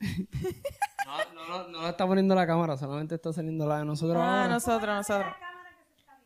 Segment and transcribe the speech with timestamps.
[0.00, 4.16] no, no, no, no lo está poniendo la cámara, solamente está saliendo la de nosotros
[4.18, 4.48] Ah, ahora.
[4.54, 5.34] nosotros, nosotros.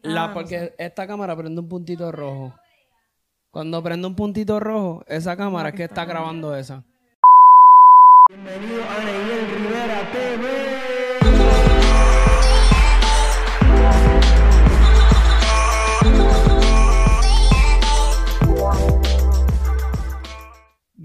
[0.02, 2.52] La, Ah, porque esta cámara prende un puntito rojo.
[3.50, 6.82] Cuando prende un puntito rojo, esa cámara es que está grabando esa.
[8.28, 10.63] Bienvenido a Neil Rivera TV.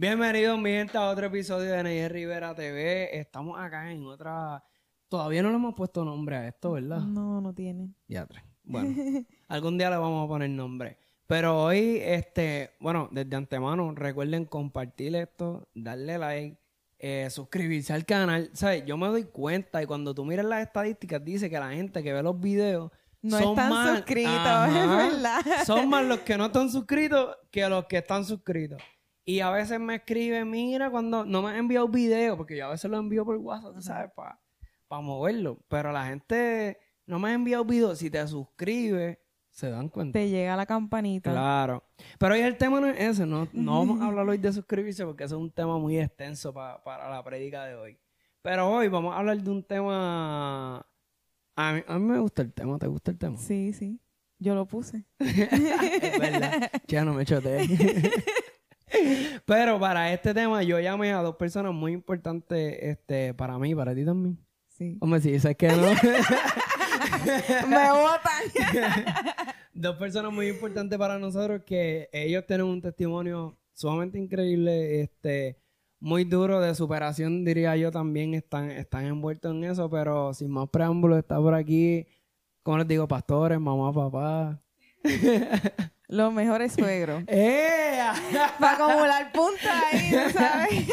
[0.01, 3.19] Bienvenidos, mi gente, a otro episodio de Neil Rivera TV.
[3.19, 4.63] Estamos acá en otra.
[5.09, 6.99] Todavía no le hemos puesto nombre a esto, ¿verdad?
[6.99, 7.89] No, no tiene.
[8.07, 8.41] Ya tres.
[8.63, 8.95] Bueno,
[9.49, 10.97] algún día le vamos a poner nombre.
[11.27, 16.57] Pero hoy, este, bueno, desde antemano, recuerden compartir esto, darle like,
[16.97, 18.49] eh, suscribirse al canal.
[18.53, 18.85] ¿Sabes?
[18.85, 22.13] Yo me doy cuenta y cuando tú miras las estadísticas, dice que la gente que
[22.13, 22.89] ve los videos
[23.21, 24.81] No son están más, suscritos, Ajá.
[24.81, 25.41] es verdad.
[25.65, 28.81] Son más los que no están suscritos que los que están suscritos.
[29.29, 32.71] Y a veces me escriben, mira, cuando no me han enviado video, porque yo a
[32.71, 34.11] veces lo envío por WhatsApp, tú ¿sabes?
[34.15, 35.59] Para moverlo.
[35.67, 37.95] Pero la gente no me ha enviado video.
[37.95, 39.19] Si te suscribes,
[39.51, 40.17] se dan cuenta.
[40.17, 41.29] Te llega la campanita.
[41.31, 41.83] Claro.
[42.17, 45.05] Pero hoy el tema no es ese, no, no vamos a hablar hoy de suscribirse
[45.05, 47.99] porque ese es un tema muy extenso pa- para la prédica de hoy.
[48.41, 50.77] Pero hoy vamos a hablar de un tema...
[51.55, 53.37] A mí, a mí me gusta el tema, ¿te gusta el tema?
[53.37, 54.01] Sí, sí.
[54.39, 55.05] Yo lo puse.
[55.19, 56.71] es verdad.
[56.87, 57.67] Ya no me choteé.
[59.45, 63.93] Pero para este tema yo llamé a dos personas muy importantes este, para mí, para
[63.95, 64.37] ti también.
[64.67, 64.97] Sí.
[64.99, 65.75] Hombre, si dices que no.
[67.67, 68.43] Me botan.
[69.73, 75.57] dos personas muy importantes para nosotros que ellos tienen un testimonio sumamente increíble, este,
[75.99, 80.69] muy duro de superación, diría yo también, están, están envueltos en eso, pero sin más
[80.69, 82.05] preámbulos, está por aquí,
[82.63, 84.61] como les digo, pastores, mamá, papá.
[86.07, 87.23] Los mejores suegros.
[87.27, 87.99] ¡Eh!
[88.59, 90.87] Para acumular puntos ahí, ¿tú ¿sabes?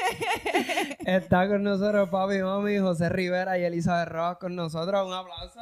[1.00, 5.06] Está con nosotros papi, mami, José Rivera y Elizabeth Rojas con nosotros.
[5.06, 5.58] Un aplauso.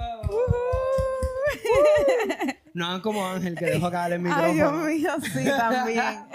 [2.75, 4.49] No hagan como Ángel que dejó caer el micrófono.
[4.49, 6.27] Ay, Dios mío, sí, también.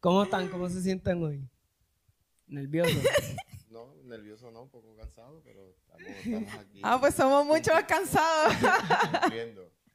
[0.00, 0.48] ¿Cómo están?
[0.48, 1.46] ¿Cómo se sienten hoy?
[2.46, 2.96] ¿Nerviosos?
[3.68, 8.54] No, nervioso no, un poco cansado, pero estamos, estamos aquí Ah, pues somos muchos cansados.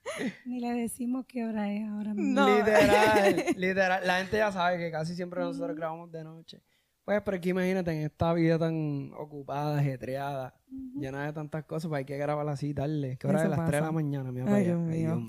[0.46, 2.42] Ni le decimos qué hora es ahora mismo.
[2.42, 2.58] No.
[2.58, 4.08] Literal, literal.
[4.08, 6.62] La gente ya sabe que casi siempre nosotros grabamos de noche.
[7.04, 10.56] Pues, pero aquí imagínate, en esta vida tan ocupada, ajetreada,
[10.96, 13.18] llena de tantas cosas, pues hay que grabar así, darle.
[13.18, 13.58] ¿Qué hora Eso es?
[13.58, 14.68] Las 3 de la mañana, mira Ay, para allá.
[14.68, 15.28] Dios Ay, mío.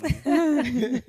[0.72, 1.02] Dios mío.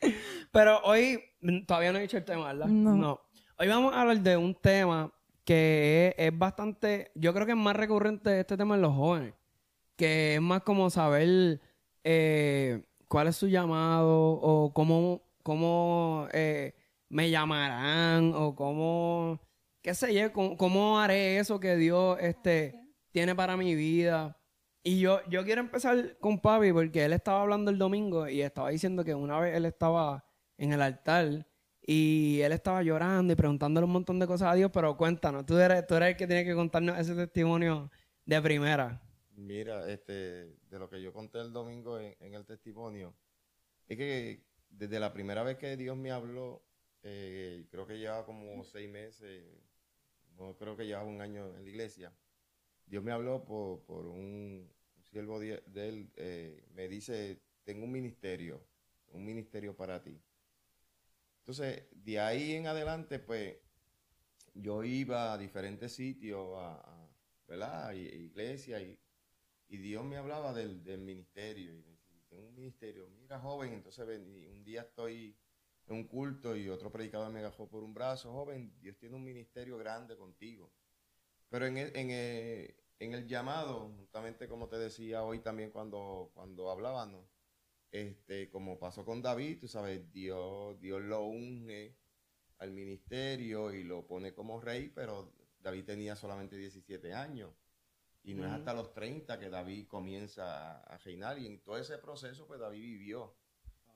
[0.52, 2.68] Pero hoy, mm, todavía no he dicho el tema, ¿verdad?
[2.68, 3.20] No.
[3.58, 5.12] Hoy vamos a hablar de un tema
[5.44, 9.34] que es, es bastante, yo creo que es más recurrente este tema en los jóvenes,
[9.94, 11.60] que es más como saber
[12.02, 12.82] eh,
[13.14, 16.74] cuál es su llamado o cómo, cómo eh,
[17.08, 19.40] me llamarán o cómo,
[19.82, 22.74] qué sé yo, cómo, cómo haré eso que Dios este,
[23.12, 24.36] tiene para mi vida.
[24.82, 28.70] Y yo, yo quiero empezar con Papi porque él estaba hablando el domingo y estaba
[28.70, 30.24] diciendo que una vez él estaba
[30.58, 31.46] en el altar
[31.86, 35.56] y él estaba llorando y preguntándole un montón de cosas a Dios, pero cuéntanos, tú
[35.56, 37.92] eres, tú eres el que tiene que contarnos ese testimonio
[38.26, 39.00] de primera.
[39.36, 43.14] Mira, este, de lo que yo conté el domingo en, el testimonio,
[43.86, 46.64] es que desde la primera vez que Dios me habló,
[47.04, 49.44] eh, creo que llevaba como seis meses,
[50.36, 52.12] no creo que llevaba un año en la iglesia,
[52.86, 54.68] Dios me habló por, por un,
[55.12, 58.60] siervo de, él, eh, me dice, tengo un ministerio,
[59.12, 60.20] un ministerio para ti.
[61.38, 63.58] Entonces, de ahí en adelante, pues,
[64.54, 67.08] yo iba a diferentes sitios, a, a-
[67.46, 67.92] ¿verdad?
[67.92, 68.98] Y, iglesia, y,
[69.68, 71.72] y Dios me hablaba del, del ministerio.
[71.72, 75.36] Y me decía, tengo un ministerio, mira joven, entonces ven, un día estoy
[75.86, 79.24] en un culto y otro predicador me agarró por un brazo, joven, Dios tiene un
[79.24, 80.72] ministerio grande contigo.
[81.48, 86.30] Pero en el, en el, en el llamado, justamente como te decía hoy también cuando,
[86.34, 87.26] cuando hablábamos,
[87.90, 91.96] este, como pasó con David, tú sabes, Dios, Dios lo unge
[92.58, 97.52] al ministerio y lo pone como rey, pero David tenía solamente 17 años.
[98.24, 98.56] Y no es Ujú.
[98.58, 101.38] hasta los 30 que David comienza a, reinar.
[101.38, 103.36] Y en todo ese proceso, pues David vivió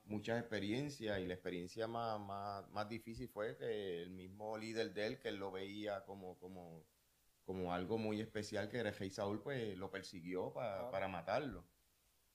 [0.05, 1.19] muchas experiencias.
[1.21, 5.29] Y la experiencia más, más, más difícil fue que el mismo líder de él, que
[5.29, 6.85] él lo veía como, como,
[7.47, 11.65] como algo muy especial, que era el rey Saúl, pues lo persiguió pa- para matarlo.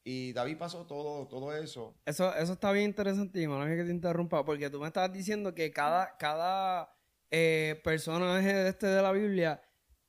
[0.03, 1.95] Y David pasó todo, todo eso.
[2.05, 5.71] Eso, eso está bien interesante, no que te interrumpa, porque tú me estabas diciendo que
[5.71, 6.93] cada, cada
[7.31, 9.61] eh, personaje de este de la Biblia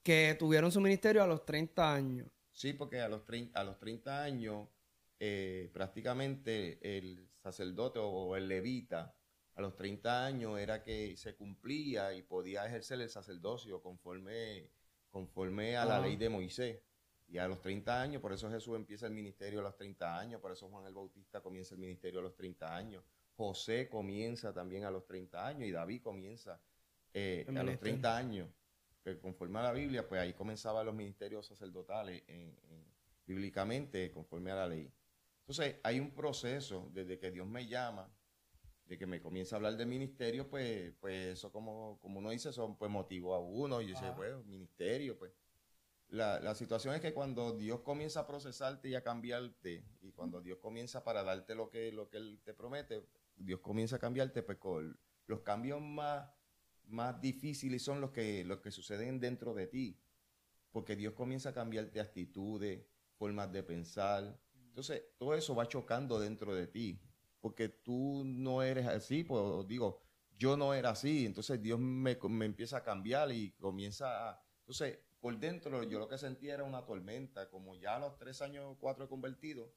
[0.04, 2.28] que tuvieron su ministerio a los 30 años.
[2.52, 4.68] Sí, porque a los 30, a los 30 años,
[5.18, 9.16] eh, prácticamente el sacerdote o el levita
[9.54, 14.70] a los 30 años era que se cumplía y podía ejercer el sacerdocio conforme,
[15.10, 16.80] conforme a la ley de Moisés.
[17.26, 20.40] Y a los 30 años, por eso Jesús empieza el ministerio a los 30 años,
[20.40, 23.02] por eso Juan el Bautista comienza el ministerio a los 30 años,
[23.36, 26.60] José comienza también a los 30 años y David comienza
[27.14, 27.80] eh, a los ministerio.
[27.80, 28.48] 30 años.
[29.04, 32.84] Que conforme a la Biblia, pues ahí comenzaban los ministerios sacerdotales en- en-
[33.26, 34.90] bíblicamente conforme a la ley.
[35.40, 38.10] Entonces, hay un proceso desde que Dios me llama,
[38.86, 42.50] de que me comienza a hablar de ministerio, pues, pues eso como, como uno dice,
[42.50, 43.80] eso pues motivó a uno.
[43.80, 45.32] Y yo dice, bueno, ministerio, pues.
[46.08, 50.40] La, la situación es que cuando Dios comienza a procesarte y a cambiarte, y cuando
[50.42, 54.42] Dios comienza para darte lo que, lo que Él te promete, Dios comienza a cambiarte,
[54.42, 56.30] pues con los cambios más,
[56.86, 59.98] más difíciles son los que, los que suceden dentro de ti.
[60.70, 62.84] Porque Dios comienza a cambiarte actitudes,
[63.16, 64.38] formas de pensar.
[64.68, 67.00] Entonces, todo eso va chocando dentro de ti.
[67.40, 70.00] Porque tú no eres así, pues digo,
[70.36, 71.26] yo no era así.
[71.26, 74.42] Entonces, Dios me, me empieza a cambiar y comienza a.
[74.60, 77.48] Entonces, por dentro, yo lo que sentía era una tormenta.
[77.48, 79.72] Como ya a los tres años, cuatro he convertido,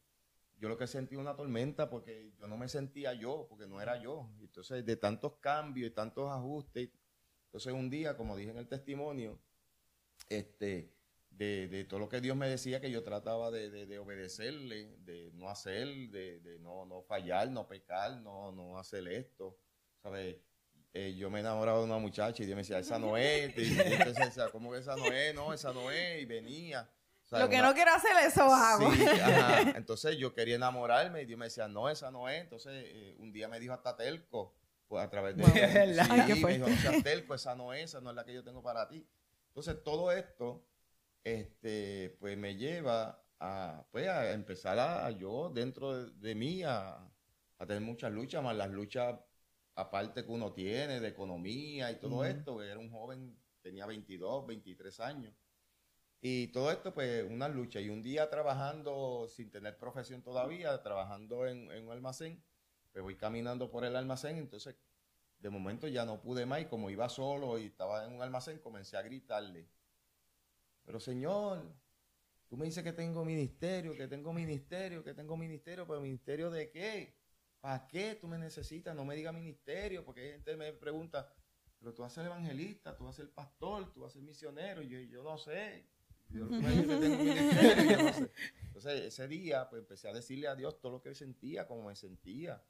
[0.59, 4.01] yo lo que sentía una tormenta porque yo no me sentía yo, porque no era
[4.01, 4.30] yo.
[4.39, 6.89] Entonces, de tantos cambios y tantos ajustes.
[7.45, 9.39] Entonces, un día, como dije en el testimonio,
[10.30, 10.94] este,
[11.30, 14.98] de, de todo lo que Dios me decía que yo trataba de, de- de obedecerle,
[15.00, 19.57] de no hacer, de, no, no fallar, no pecar, no, no hacer esto,
[20.01, 20.38] ¿sabes?
[20.94, 23.92] Eh, yo me enamoraba de una muchacha y Dios me decía, esa no es, y
[23.94, 25.36] entonces ¿cómo que esa no es?
[25.36, 26.89] No, esa no es, y venía.
[27.31, 28.91] Lo que Una- no quiero hacer, eso hago.
[28.94, 29.62] Sí, ajá.
[29.77, 32.41] Entonces yo quería enamorarme y Dios me decía, no, esa no es.
[32.41, 34.56] Entonces eh, un día me dijo hasta telco,
[34.88, 35.44] pues a través de...
[35.44, 35.51] Wow.
[36.06, 38.24] Sí, Ay, qué me dijo, no seas telco, esa no es, esa no es la
[38.24, 39.06] que yo tengo para ti.
[39.50, 40.65] Entonces todo esto,
[41.24, 46.63] este, pues me lleva a, pues, a empezar a, a yo dentro de, de mí
[46.63, 46.95] a,
[47.57, 49.15] a tener muchas luchas, más las luchas
[49.75, 52.63] aparte que uno tiene de economía y todo esto.
[52.63, 55.33] Era un joven, tenía 22, 23 años.
[56.21, 57.79] Y todo esto, pues, una lucha.
[57.79, 62.43] Y un día trabajando, sin tener profesión todavía, trabajando en, un almacén,
[62.91, 64.75] pues voy caminando por el almacén, entonces,
[65.39, 68.57] de momento ya no pude más, y como iba solo y estaba en un almacén,
[68.59, 69.69] comencé a gritarle.
[70.85, 71.63] Pero Señor,
[72.47, 76.71] tú me dices que tengo ministerio, que tengo ministerio, que tengo ministerio, pero ministerio de
[76.71, 77.15] qué?
[77.61, 78.95] ¿Para qué tú me necesitas?
[78.95, 81.31] No me digas ministerio, porque hay gente que me pregunta,
[81.77, 84.23] pero tú vas a ser evangelista, tú vas a ser pastor, tú vas a ser
[84.23, 85.85] misionero, yo, yo no sé.
[86.33, 88.31] Yo ministerio, no sé.
[88.68, 91.95] Entonces, ese día, pues empecé a decirle a Dios todo lo que sentía, como me
[91.95, 92.62] sentía.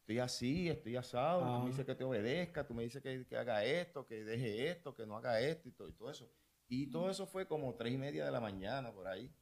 [0.00, 1.60] Estoy así, estoy asado, tú Ah.
[1.60, 4.94] me dices que te obedezca, tú me dices que, que haga esto, que deje esto,
[4.94, 6.28] que no haga esto y todo, y todo eso.
[6.68, 9.32] Y todo eso fue como tres y media de la mañana por ahí.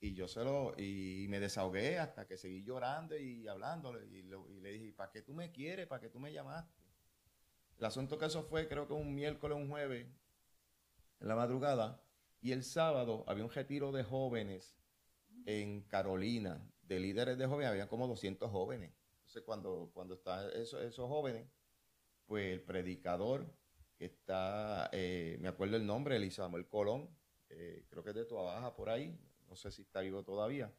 [0.00, 4.06] Y yo se lo, y me desahogué hasta que seguí llorando y hablándole.
[4.06, 5.86] Y, lo- y le dije, ¿para qué tú me quieres?
[5.86, 6.72] ¿Para qué tú me llamaste?
[7.78, 10.06] El asunto que eso fue, creo que un miércoles, un jueves,
[11.20, 12.00] en la madrugada.
[12.46, 14.78] Y el sábado había un retiro de jóvenes
[15.46, 18.92] en Carolina, de líderes de jóvenes, había como 200 jóvenes.
[19.16, 21.48] Entonces, cuando, cuando están esos, esos jóvenes,
[22.24, 23.52] pues el predicador,
[23.98, 27.10] que está, eh, me acuerdo el nombre, Elisa Samuel Colón,
[27.48, 29.18] eh, creo que es de Toa Baja por ahí,
[29.48, 30.72] no sé si está vivo todavía.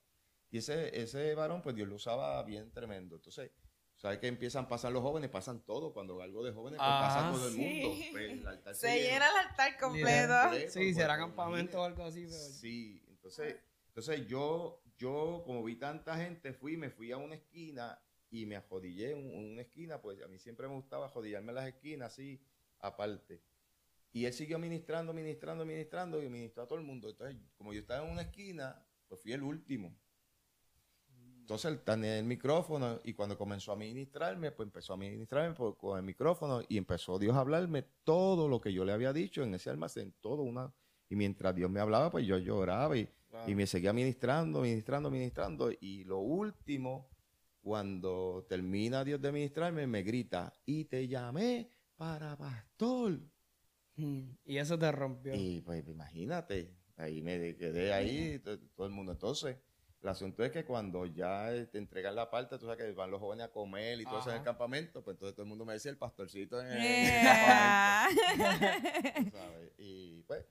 [0.50, 3.18] Y ese, ese varón, pues Dios lo usaba bien tremendo.
[3.18, 3.52] Entonces,
[3.98, 5.30] ¿sabes que empiezan a pasar los jóvenes?
[5.30, 5.94] Pasan todo.
[5.94, 7.60] Cuando algo de jóvenes, pues pasa Ah, todo el sí.
[7.60, 8.06] mundo.
[8.12, 10.34] Pues, el altar Se llena el altar completo.
[10.44, 12.38] completo, Sí, pues, será pues, campamento o algo así, pero...
[12.38, 13.58] Sí, entonces,
[13.90, 18.56] entonces yo, yo como vi tanta gente, fui, me fui a una esquina y me
[18.56, 22.14] ajodillé en, en una esquina, pues a mí siempre me gustaba ajodillarme en las esquinas,
[22.14, 22.42] así,
[22.80, 23.42] aparte.
[24.14, 27.10] Y él siguió ministrando, ministrando, ministrando y ministró a todo el mundo.
[27.10, 29.96] Entonces, como yo estaba en una esquina, pues fui el último.
[31.48, 35.78] Entonces él tenía el micrófono y cuando comenzó a ministrarme, pues empezó a ministrarme por-
[35.78, 39.44] con el micrófono y empezó Dios a hablarme todo lo que yo le había dicho
[39.44, 40.74] en ese almacén, todo una...
[41.08, 43.08] Y mientras Dios me hablaba, pues yo lloraba y,
[43.48, 45.72] y me seguía ministrando, ministrando, ministrando.
[45.80, 47.10] Y lo último,
[47.62, 53.22] cuando termina Dios de ministrarme, me grita, y te llamé para pastor.
[53.96, 55.34] Mm, Y eso te rompió.
[55.34, 59.14] Y pues imagínate, ahí me quedé ahí, to- todo el mundo.
[59.14, 59.56] Entonces,
[60.08, 63.12] el asunto es que cuando ya eh, te entregan la parte, tú sabes que van
[63.12, 64.46] los jóvenes a comer y todo eso en el Ajá.
[64.46, 68.08] campamento, pues entonces todo el mundo me decía el pastorcito en el, en el Yeah.
[68.32, 69.72] campamento, ¿sabes?
[69.78, 70.46] Y pues,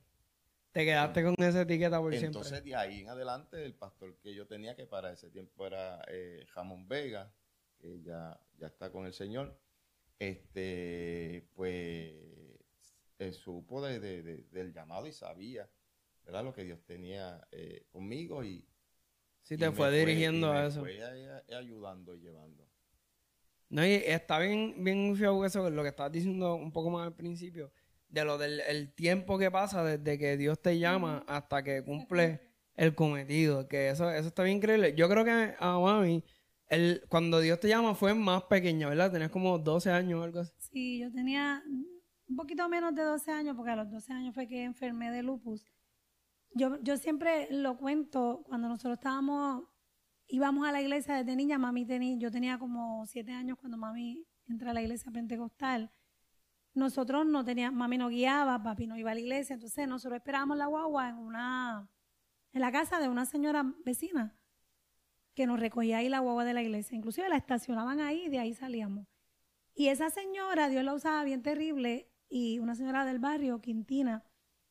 [0.73, 2.71] Te quedaste con esa etiqueta por entonces siempre.
[2.71, 6.45] de ahí en adelante, el pastor que yo tenía, que para ese tiempo era eh,
[6.51, 7.33] Jamón Vega,
[7.79, 9.59] que ya, ya está con el Señor,
[10.19, 12.13] este, pues
[13.19, 15.67] eh, supo de- de- de- del llamado y sabía,
[16.25, 16.45] ¿verdad?
[16.45, 18.69] Lo que Dios tenía eh, conmigo y,
[19.47, 20.81] Sí, te fue y dirigiendo me a eso.
[20.81, 20.99] fue
[21.57, 22.69] ayudando y llevando.
[23.69, 27.71] No, y está bien, bien eso, lo que estabas diciendo un poco más al principio,
[28.09, 32.41] de lo del el tiempo que pasa desde que Dios te llama hasta que cumple
[32.75, 34.95] el cometido, que eso, eso está bien increíble.
[34.97, 36.25] Yo creo que a mami,
[36.69, 39.13] el, cuando Dios te llama fue más pequeña, ¿verdad?
[39.13, 40.53] Tenías como 12 años o algo así.
[40.59, 41.63] Sí, yo tenía
[42.29, 45.23] un poquito menos de 12 años, porque a los 12 años fue que enfermé de
[45.23, 45.65] lupus.
[46.57, 49.65] Yo, yo siempre lo cuento, cuando nosotros estábamos,
[50.27, 54.27] íbamos a la iglesia desde niña, mami tenía, yo tenía como 7 años cuando mami
[54.49, 55.91] entra a la iglesia pentecostal.
[56.73, 60.57] Nosotros no teníamos, mami no guiaba, papi no iba a la iglesia, entonces nosotros esperábamos
[60.57, 61.91] la guagua en una,
[62.53, 64.35] en la casa de una señora vecina
[65.35, 66.97] que nos recogía ahí la guagua de la iglesia.
[66.97, 69.07] Inclusive la estacionaban ahí y de ahí salíamos.
[69.75, 74.25] Y esa señora, Dios la usaba bien terrible, y una señora del barrio, Quintina,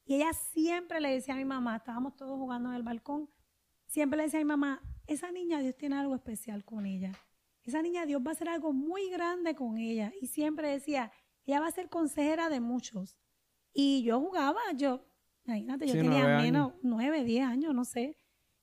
[0.06, 3.30] y ella siempre le decía a mi mamá, estábamos todos jugando en el balcón,
[3.88, 7.12] siempre le decía a mi mamá, esa niña Dios tiene algo especial con ella.
[7.64, 10.14] Esa niña Dios va a hacer algo muy grande con ella.
[10.22, 11.12] Y siempre decía,
[11.46, 13.18] ella va a ser consejera de muchos.
[13.74, 15.06] Y yo jugaba, yo,
[15.46, 18.18] imagínate, yo Sí, tenía nueve menos, nueve, diez años, no sé.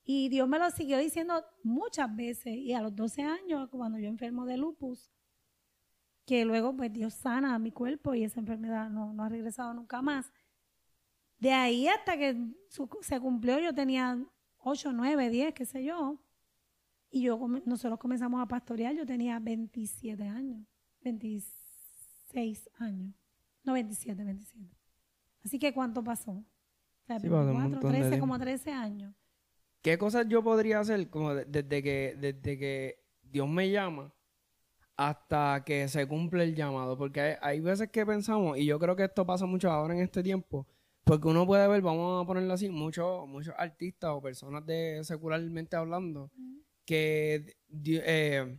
[0.05, 2.55] Y Dios me lo siguió diciendo muchas veces.
[2.57, 5.13] Y a los 12 años, cuando yo enfermo de lupus,
[6.25, 10.03] que luego pues Dios sana mi cuerpo y esa enfermedad no, no ha regresado nunca
[10.03, 10.33] más.
[11.43, 12.37] De ahí hasta que
[12.69, 14.17] su- se cumplió, yo tenía
[14.59, 16.17] 8, 9, 10, qué sé yo.
[17.11, 20.65] Y yo, nosotros comenzamos a pastorear, yo tenía 27 años,
[21.01, 23.13] 26 años.
[23.65, 24.77] No, 27, 27.
[25.45, 26.31] Así que ¿cuánto pasó?
[26.31, 26.45] O
[27.07, 28.23] sea, Sí, pasó un 24, montón de 13, tiempo.
[28.23, 29.13] como 13 años.
[29.83, 34.15] ¿Qué cosas yo podría hacer como de- desde que desde que Dios me llama
[34.97, 36.97] hasta que se cumple el llamado?
[36.97, 40.03] Porque hay, hay veces que pensamos, y yo creo que esto pasa mucho ahora en
[40.03, 40.69] este tiempo,
[41.05, 45.77] porque uno puede ver, vamos a ponerlo así, muchos muchos artistas o personas de secularmente
[45.77, 46.31] hablando
[46.85, 48.59] que eh,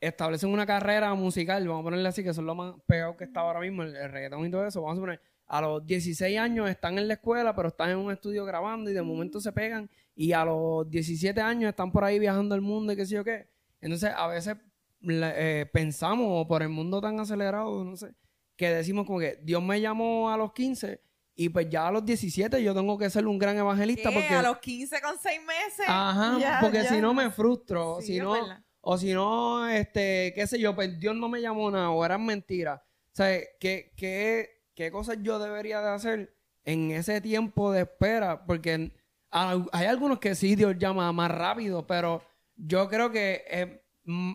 [0.00, 3.40] establecen una carrera musical, vamos a ponerle así, que son lo más pegado que está
[3.40, 6.68] ahora mismo, el, el reggaetón y todo eso, vamos a poner, a los 16 años
[6.68, 9.88] están en la escuela, pero están en un estudio grabando y de momento se pegan
[10.14, 13.24] y a los 17 años están por ahí viajando el mundo y qué sé yo
[13.24, 13.48] qué.
[13.80, 14.56] Entonces, a veces
[15.02, 18.14] eh, pensamos por el mundo tan acelerado, no sé,
[18.56, 21.00] que decimos como que Dios me llamó a los 15
[21.36, 24.14] y pues ya a los 17 yo tengo que ser un gran evangelista ¿Qué?
[24.16, 24.34] porque...
[24.34, 25.84] A los 15 con 6 meses.
[25.86, 26.88] Ajá, Ya, porque ya.
[26.88, 28.62] si no me frustro, Sí, si no, verdad.
[28.80, 32.24] o si no, este, qué sé yo, pues Dios no me llamó nada, o eran
[32.24, 32.80] mentiras.
[32.80, 38.44] O sea, ¿qué, qué, qué cosas yo debería de hacer en ese tiempo de espera?
[38.46, 38.92] Porque
[39.30, 42.22] hay, algunos que sí Dios llama más rápido, pero
[42.56, 43.82] yo creo que eh,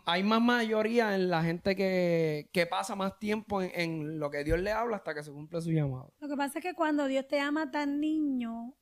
[0.06, 4.44] hay más mayoría en la gente que, que pasa más tiempo en, en lo que
[4.44, 6.14] Dios le habla hasta que se cumple su llamado.
[6.20, 8.76] Lo que pasa es que cuando Dios te ama tan niño,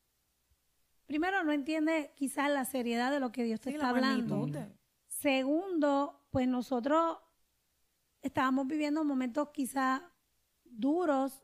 [1.05, 4.37] primero no entiende quizás la seriedad de lo que Dios te Sí, está la hablando.
[4.37, 4.73] magnitud
[5.07, 7.17] Segundo, pues nosotros
[8.21, 10.01] estábamos viviendo momentos quizás
[10.63, 11.43] duros,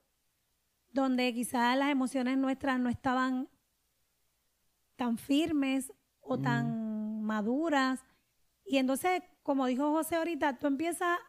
[0.92, 3.50] donde quizás las emociones nuestras no estaban
[4.96, 8.04] tan firmes o tan maduras.
[8.64, 11.20] Y entonces, como dijo José ahorita, tú empiezas,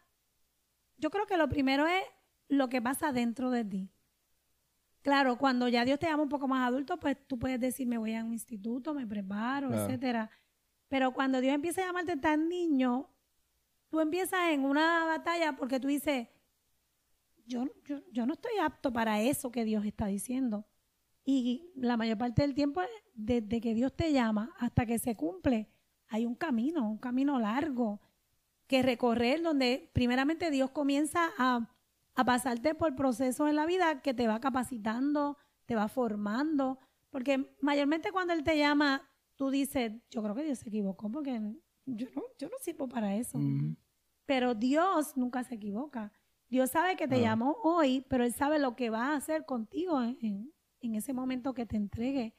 [0.97, 2.03] yo creo que lo primero es
[2.49, 3.91] lo que pasa dentro de ti.
[5.03, 7.99] Claro, cuando ya Dios te llama un poco más adulto, pues tú puedes decir, me
[7.99, 9.85] voy a un instituto, me preparo, Claro.
[9.85, 10.31] etcétera.
[10.89, 13.11] Pero cuando Dios empieza a llamarte tan niño,
[13.91, 16.27] tú empiezas en una batalla porque tú dices,
[17.45, 20.67] yo, yo, yo no estoy apto para eso que Dios está diciendo.
[21.23, 22.81] Y la mayor parte del tiempo,
[23.13, 25.69] desde que Dios te llama hasta que se cumple,
[26.09, 28.01] hay un camino, un camino largo
[28.67, 31.69] que recorrer donde primeramente Dios comienza a,
[32.15, 36.79] a pasarte por procesos en la vida que te va capacitando, te va formando,
[37.11, 39.03] porque mayormente cuando Él te llama,
[39.37, 41.41] tú dices, yo creo que Dios se equivocó porque
[41.87, 43.39] yo no, yo no sirvo para eso.
[44.27, 46.13] Pero Dios nunca se equivoca.
[46.49, 47.21] Dios sabe que te Ah.
[47.21, 51.13] llamó hoy, pero Él sabe lo que va a hacer contigo en, en- en ese
[51.13, 52.35] momento que te entregue,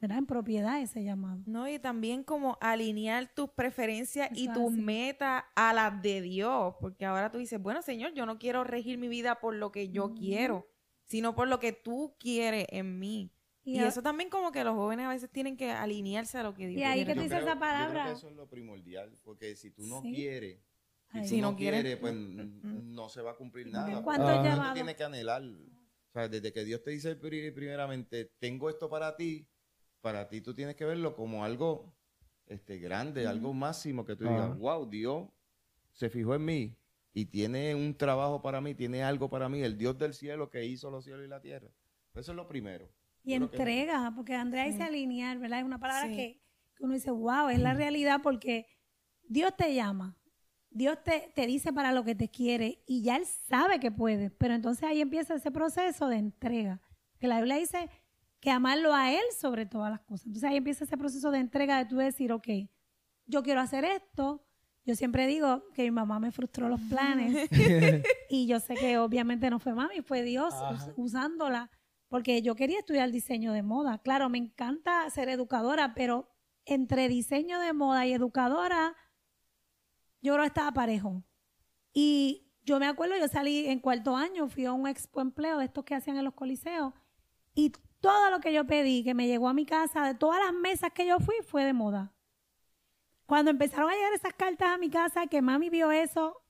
[0.00, 0.18] ¿verdad?
[0.18, 1.42] En propiedad ese llamado.
[1.46, 7.04] No, y también como alinear tus preferencias y tus metas a las de Dios, porque
[7.04, 10.14] ahora tú dices, bueno, Señor, yo no quiero regir mi vida por lo que yo
[10.14, 10.66] quiero,
[11.04, 13.32] sino por lo que tú quieres en mí.
[13.64, 16.68] Y, eso también como que los jóvenes a veces tienen que alinearse a lo que
[16.68, 17.10] Dios Y ahí quiere.
[17.12, 17.86] que tú dices esa palabra.
[17.88, 20.12] Yo creo que eso es lo primordial, porque si tú no Sí.
[20.14, 20.58] quieres,
[21.12, 22.94] si, Si no no quieres, quieres, pues mm, mm.
[22.94, 24.02] no se va a cumplir nada.
[24.02, 24.38] ¿Cuántos Ajá.
[24.42, 24.74] Tú llamados?
[24.74, 25.42] tienes que anhelar.
[25.42, 29.46] O sea, desde que Dios te dice pri- primeramente, tengo esto para ti,
[30.00, 31.92] para ti tú tienes que verlo como algo
[32.46, 35.28] este, grande, algo máximo, que tú digas, wow, Dios
[35.92, 36.76] se fijó en mí
[37.12, 40.64] y tiene un trabajo para mí, tiene algo para mí, el Dios del cielo que
[40.64, 41.68] hizo los cielos y la tierra.
[42.14, 42.88] Eso es lo primero.
[43.24, 44.82] Y que- entrega, porque Andrea dice Sí.
[44.84, 45.58] alinear, ¿verdad?
[45.60, 46.16] Es una palabra Sí.
[46.16, 46.40] que,
[46.76, 48.66] que uno dice, wow, es la realidad porque
[49.28, 50.16] Dios te llama.
[50.70, 54.30] Dios te, te dice para lo que te quiere y ya Él sabe que puedes,
[54.32, 56.80] pero entonces ahí empieza ese proceso de entrega.
[57.18, 57.90] Que la Biblia dice
[58.40, 60.26] que amarlo a Él sobre todas las cosas.
[60.26, 62.48] Entonces ahí empieza ese proceso de entrega de tú decir, ok,
[63.26, 64.44] yo quiero hacer esto.
[64.84, 67.48] Yo siempre digo que mi mamá me frustró los planes
[68.30, 71.70] y yo sé que obviamente no fue mami, fue Dios us- usándola
[72.08, 73.98] porque yo quería estudiar diseño de moda.
[73.98, 76.30] Claro, me encanta ser educadora, pero
[76.64, 78.94] entre diseño de moda y educadora,
[80.22, 81.22] yo creo que estaba parejo.
[81.92, 85.66] Y yo me acuerdo, yo salí en cuarto año, fui a un expo empleo de
[85.66, 86.94] estos que hacían en los coliseos,
[87.54, 90.52] y todo lo que yo pedí, que me llegó a mi casa, de todas las
[90.52, 92.12] mesas que yo fui, fue de moda.
[93.26, 96.40] Cuando empezaron a llegar esas cartas a mi casa, que mami vio eso,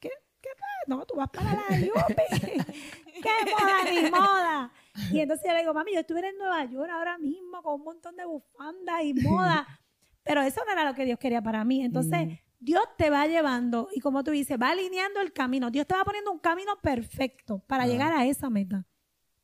[0.00, 0.10] ¿qué?
[0.40, 0.48] ¿Qué?
[0.86, 2.14] No, tú vas para la Yupi.
[3.22, 4.72] ¿Qué moda ni moda?
[5.12, 7.84] Y entonces yo le digo, mami, yo estuviera en Nueva York ahora mismo con un
[7.84, 9.66] montón de bufandas y moda.
[10.22, 11.82] Pero eso no era lo que Dios quería para mí.
[11.84, 12.32] Entonces, Mm.
[12.58, 15.70] Dios te va llevando y como tú dices, va alineando el camino.
[15.70, 17.86] Dios te va poniendo un camino perfecto para Ah.
[17.86, 18.86] llegar a esa meta.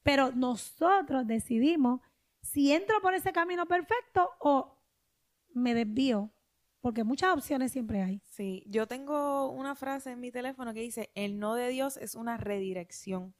[0.02, 2.00] Pero nosotros decidimos
[2.42, 4.78] si entro por ese camino perfecto o
[5.54, 6.30] me desvío.
[6.80, 8.20] Porque muchas opciones siempre hay.
[8.24, 12.16] Sí, yo tengo una frase en mi teléfono que dice, el no de Dios es
[12.16, 13.36] una redirección.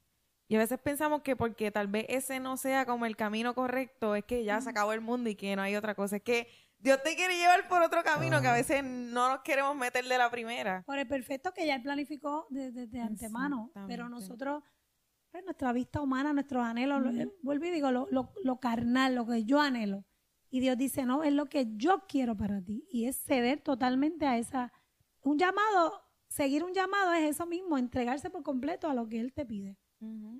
[0.47, 4.15] Y a veces pensamos que porque tal vez ese no sea como el camino correcto,
[4.15, 6.17] es que ya se acabó el mundo y que no hay otra cosa.
[6.17, 6.47] Es que
[6.79, 10.19] Dios te quiere llevar por otro camino que a veces no nos queremos meter de
[10.19, 10.83] la primera.
[10.85, 13.73] Por el perfecto que ya él planificó desde de, antemano.
[13.87, 14.63] Pero nosotros,
[15.33, 19.15] pues, nuestra vista humana, nuestros anhelos, lo- eh, vuelvo y digo, lo, lo- lo carnal,
[19.17, 20.05] lo que yo anhelo.
[20.51, 22.87] Y Dios dice, no, es lo que yo quiero para ti.
[22.91, 24.73] Y es ceder totalmente a esa...
[25.23, 25.93] Un llamado,
[26.29, 29.79] seguir un llamado es eso mismo, entregarse por completo a lo que Él te pide.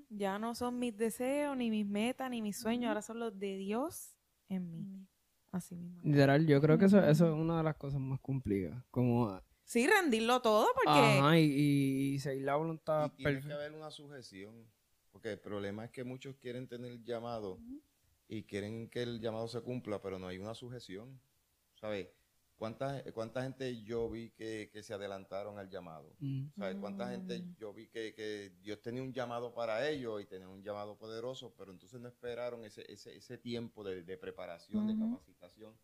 [0.09, 3.57] Ya no son mis deseos, ni mis metas, ni mis sueños, ahora son los de
[3.57, 4.15] Dios
[4.49, 5.07] en mí.
[5.51, 6.01] Así mismo.
[6.03, 8.83] Literal, yo creo que eso, eso es una de las cosas más complicadas.
[8.91, 10.99] Como, Sí, rendirlo todo porque...
[10.99, 14.53] ajá, y, y, y seguir la voluntad Y tiene que haber una sujeción,
[15.13, 17.59] porque el problema es que muchos quieren tener llamado
[18.27, 21.21] y quieren que el llamado se cumpla, pero no hay una sujeción,
[21.79, 22.09] ¿sabes?
[22.55, 26.15] ¿Cuánta, cuánta gente yo vi que, que se adelantaron al llamado?
[26.19, 26.45] Mm.
[26.57, 26.77] ¿Sabes?
[26.77, 30.63] ¿Cuánta gente yo vi que, que Dios tenía un llamado para ellos y tenía un
[30.63, 35.77] llamado poderoso, pero entonces no esperaron ese, ese, ese tiempo de, de preparación, de capacitación?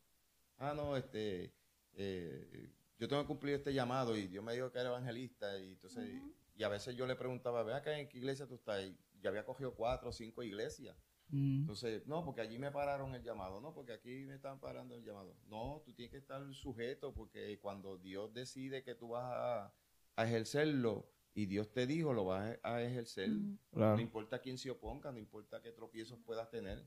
[0.57, 1.53] Ah, no, este,
[1.93, 5.73] eh, yo tengo que cumplir este llamado y Dios me dijo que era evangelista y
[5.73, 6.21] entonces,
[6.55, 9.29] y a veces yo le preguntaba, ve acá en qué iglesia tú estás y ya
[9.29, 10.95] había cogido cuatro o cinco iglesias.
[11.29, 11.62] Mm.
[11.62, 15.03] Entonces, no, porque allí me pararon el llamado, no, porque aquí me están parando el
[15.03, 15.36] llamado.
[15.47, 19.73] No, tú tienes que estar sujeto porque cuando Dios decide que tú vas a,
[20.15, 23.29] a ejercerlo y Dios te dijo, lo vas a ejercer.
[23.71, 23.95] Claro.
[23.95, 26.84] No importa quién se oponga, no importa qué tropiezos puedas tener.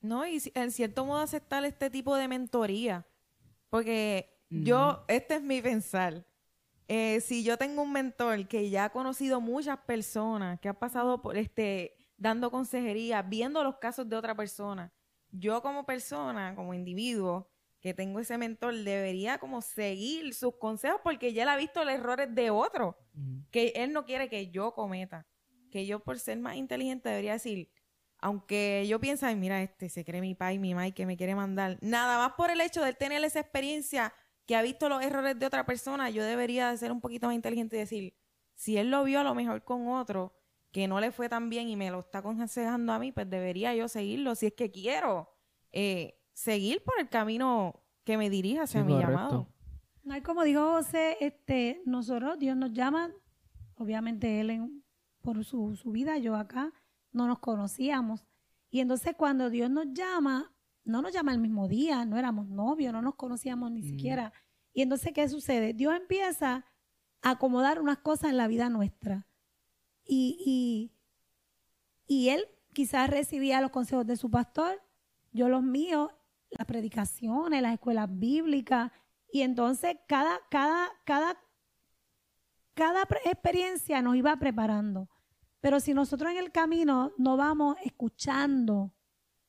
[0.00, 3.06] No, y en cierto modo aceptar este tipo de mentoría.
[3.70, 6.24] Porque yo, este es mi pensar.
[6.88, 11.22] Eh, si yo tengo un mentor que ya ha conocido muchas personas, que ha pasado
[11.22, 14.92] por este, dando consejería, viendo los casos de otra persona,
[15.30, 21.34] yo como persona, como individuo, que tengo ese mentor, debería como seguir sus consejos porque
[21.34, 22.96] ya él ha visto los errores de otro
[23.50, 25.26] que él no quiere que yo cometa.
[25.70, 27.70] Que yo por ser más inteligente debería decir,
[28.18, 31.34] aunque yo pienso, ay, mira, este se cree mi pai, mi mai que me quiere
[31.34, 31.76] mandar.
[31.82, 34.14] Nada más por el hecho de él tener esa experiencia
[34.46, 37.34] que ha visto los errores de otra persona, yo debería de ser un poquito más
[37.36, 38.14] inteligente y decir,
[38.54, 40.34] si él lo vio a lo mejor con otro
[40.70, 43.74] que no le fue tan bien y me lo está aconsejando a mí, pues debería
[43.74, 45.30] yo seguirlo si es que quiero
[45.72, 49.12] eh, seguir por el camino que me dirija hacia Sí, mi correcto.
[49.12, 49.48] llamado.
[50.02, 53.10] No hay como dijo José, este, nosotros, Dios nos llama,
[53.76, 54.84] obviamente él en-
[55.22, 56.72] por su, su vida, yo acá,
[57.12, 58.26] no nos conocíamos.
[58.70, 60.53] Y entonces cuando Dios nos llama,
[60.84, 63.84] no nos llama el mismo día, no éramos novios, no nos conocíamos ni Mm.
[63.88, 64.32] siquiera.
[64.72, 65.72] Y entonces, ¿qué sucede?
[65.72, 66.64] Dios empieza
[67.22, 69.26] a acomodar unas cosas en la vida nuestra.
[70.04, 70.92] Y, y,
[72.06, 74.82] y él quizás recibía los consejos de su pastor,
[75.32, 76.10] yo los míos,
[76.50, 78.92] las predicaciones, las escuelas bíblicas,
[79.32, 81.36] y entonces cada, cada, cada,
[82.74, 85.08] cada experiencia nos iba preparando.
[85.60, 88.93] Pero si nosotros en el camino no vamos escuchando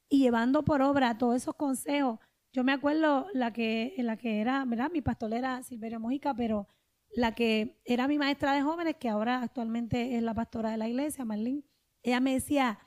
[0.10, 2.20] y llevando por obra todos esos consejos,
[2.54, 4.89] yo me acuerdo la que, la que era, ¿verdad?
[4.91, 6.68] Mi pastor era Silverio Mojica, pero
[7.15, 10.88] la que era mi maestra de jóvenes, que ahora actualmente es la pastora de la
[10.88, 11.63] iglesia, Marlene,
[12.04, 12.80] ella me decía,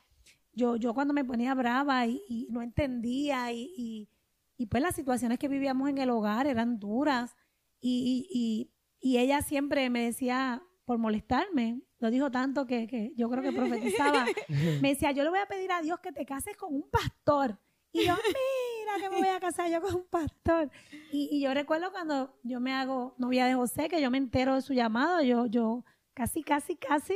[0.53, 4.09] yo, yo cuando me ponía brava y, no entendía y, y,
[4.57, 7.35] y pues las situaciones que vivíamos en el hogar eran duras
[7.81, 13.43] y- y ella siempre me decía, por molestarme, lo dijo tanto que, que yo creo
[13.43, 14.25] que profetizaba,
[14.81, 17.59] me decía, yo le voy a pedir a Dios que te cases con un pastor.
[17.93, 20.71] Y yo, mira que me voy a casar yo con un pastor.
[21.11, 24.55] Y, y yo recuerdo cuando yo me hago novia de José, que yo me entero
[24.55, 25.85] de su llamado, yo, yo
[26.15, 27.15] casi, casi, casi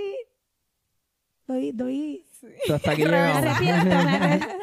[1.47, 2.25] doy, doy,
[2.67, 3.37] Tú hasta aquí me llegamos.
[3.37, 4.55] arrepiento, me arrepiento.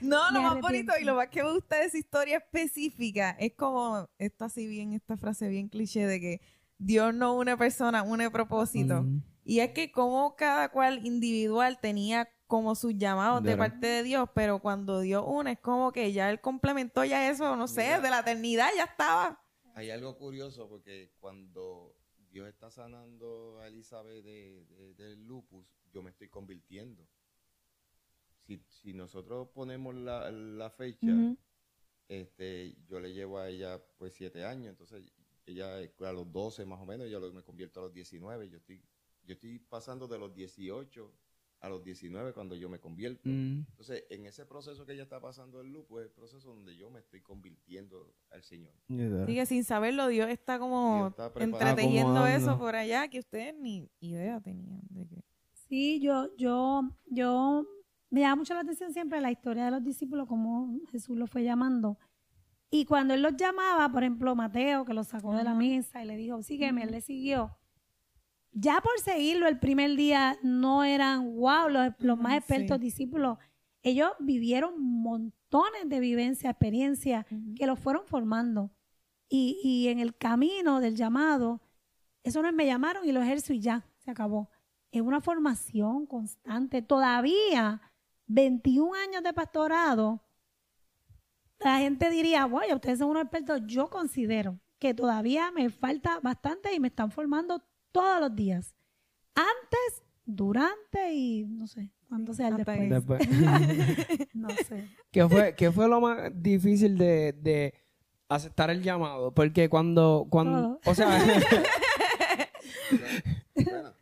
[0.00, 0.60] No, lo Me más arrepiento.
[0.68, 4.66] bonito y lo más que me gusta de esa historia específica es como, esto así
[4.66, 6.40] bien, esta frase bien cliché de que
[6.78, 9.00] Dios no une persona, une propósito.
[9.00, 9.20] Ujú.
[9.48, 14.28] Y es que como cada cual individual tenía como sus llamados de parte de Dios,
[14.34, 18.00] pero cuando Dios une es como que ya él complementó ya eso, no sé, Mira.
[18.00, 19.42] de la eternidad ya estaba.
[19.74, 21.94] Hay algo curioso porque cuando
[22.30, 27.06] Dios está sanando a Elizabeth de, de- del lupus, yo me estoy convirtiendo.
[28.46, 31.06] Si, si nosotros ponemos la, la fecha,
[32.08, 35.04] este, yo le llevo a ella pues siete años, entonces
[35.46, 38.56] ella eh, a los 12 más o menos, yo me convierto a los 19, yo
[38.58, 38.82] estoy,
[39.28, 41.12] yo estoy pasando de los 18
[41.60, 43.28] a los 19 cuando yo me convierto.
[43.28, 43.66] Mm.
[43.68, 46.88] Entonces, en ese proceso que ella está pasando el lupus, es el proceso donde yo
[46.88, 48.72] me estoy convirtiendo al Señor.
[49.22, 53.86] Así que sin saberlo, Dios está como está entretejiendo eso por allá que ustedes ni
[54.00, 55.22] idea tenían de que.
[55.68, 57.66] Sí, yo, yo, yo,
[58.08, 61.42] me llama mucho la atención siempre la historia de los discípulos, como Jesús los fue
[61.42, 61.98] llamando.
[62.70, 66.06] Y cuando él los llamaba, por ejemplo, Mateo, que los sacó de la mesa y
[66.06, 67.58] le dijo, sígueme, él le siguió.
[68.60, 72.84] Ya por seguirlo el primer día no eran, wow, los, los más expertos sí.
[72.84, 73.38] discípulos.
[73.82, 77.24] Ellos vivieron montones de vivencia, experiencias
[77.56, 78.72] que los fueron formando.
[79.28, 81.60] Y, y en el camino del llamado,
[82.24, 84.50] eso no es me llamaron y lo ejerzo y ya, se acabó.
[84.90, 86.82] Es una formación constante.
[86.82, 87.80] Todavía,
[88.26, 90.20] 21 años de pastorado,
[91.60, 93.62] la gente diría, bueno, ustedes son unos expertos.
[93.66, 97.62] Yo considero que todavía me falta bastante y me están formando
[97.92, 98.74] todos los días.
[99.34, 102.90] Antes, durante y no sé, cuándo sea el después.
[102.90, 103.20] Después.
[104.34, 104.88] No sé.
[105.10, 107.74] ¿Qué fue, qué fue lo más difícil de, de
[108.28, 109.32] aceptar el llamado?
[109.32, 110.92] Porque cuando, cuando, Todo.
[110.92, 111.08] o sea,
[113.54, 113.94] Bueno,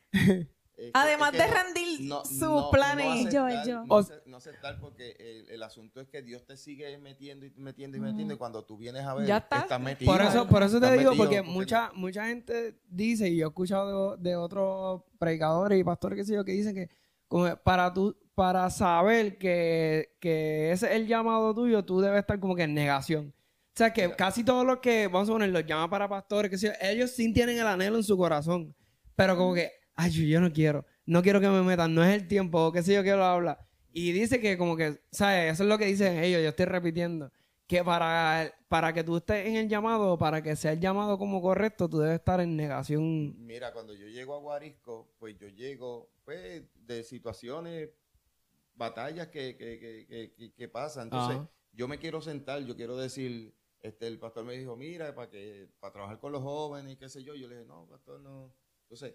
[0.87, 3.25] es que- Además es que de no- rendir no- sus no- planes.
[3.25, 3.85] no Yo, aceptar, yo.
[3.87, 7.97] No, no aceptar porque el, el asunto es que Dios te sigue metiendo y metiendo
[7.97, 9.59] y metiendo y cuando tú vienes a ver, Ya está.
[9.61, 10.11] estás metido.
[10.13, 13.47] por eso, por eso te digo, metido, porque mucha, no- mucha gente dice, y yo
[13.47, 16.89] he escuchado de, de otros predicadores y pastores que sé yo, que dicen que
[17.29, 22.39] como para tú, para saber que, que ese es el llamado tuyo, tú debes estar
[22.39, 23.33] como que en negación.
[23.39, 24.17] O sea, que Mira.
[24.17, 27.11] casi todos los que, vamos a poner, los llama para pastores, que sé yo, ellos
[27.11, 28.75] sí tienen el anhelo en su corazón.
[29.17, 32.29] Pero como que, ay, yo, no quiero, no quiero que me metan, no es el
[32.29, 33.67] tiempo, qué sé yo, quiero hablar.
[33.93, 35.55] Y dice que como que, ¿sabes?
[35.55, 37.33] Eso es lo que dicen ellos, yo estoy repitiendo.
[37.67, 41.43] Que para, para que tú estés en el llamado, para que sea el llamado como
[41.43, 43.35] correcto, tú debes estar en negación.
[43.45, 47.89] Mira, cuando yo llego a Guarisco, pues yo llego pues, de situaciones,
[48.75, 51.05] batallas que, que, que, que- que- que pasan.
[51.05, 51.51] Entonces, Ajá.
[51.73, 55.69] yo me quiero sentar, yo quiero decir, este, el pastor me dijo, mira, para que
[55.81, 57.35] para trabajar con los jóvenes y qué sé yo.
[57.35, 58.55] Yo le dije, no, pastor, no.
[58.83, 59.15] Entonces,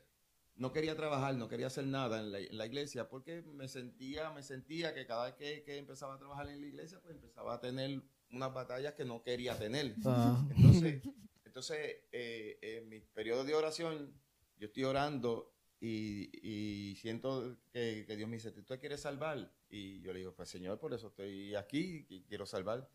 [0.55, 4.31] no quería trabajar, no quería hacer nada en la, en la iglesia porque me sentía,
[4.31, 7.55] me sentía que cada vez que, que empezaba a trabajar en la iglesia, pues empezaba
[7.55, 9.95] a tener unas batallas que no quería tener.
[9.95, 11.01] Entonces,
[11.43, 14.13] entonces eh, en mi periodo de oración,
[14.57, 19.53] yo estoy orando y, y siento que, que Dios me dice, ¿tú te quieres salvar?
[19.69, 22.89] Y yo le digo, pues Señor, por eso estoy aquí y quiero salvar.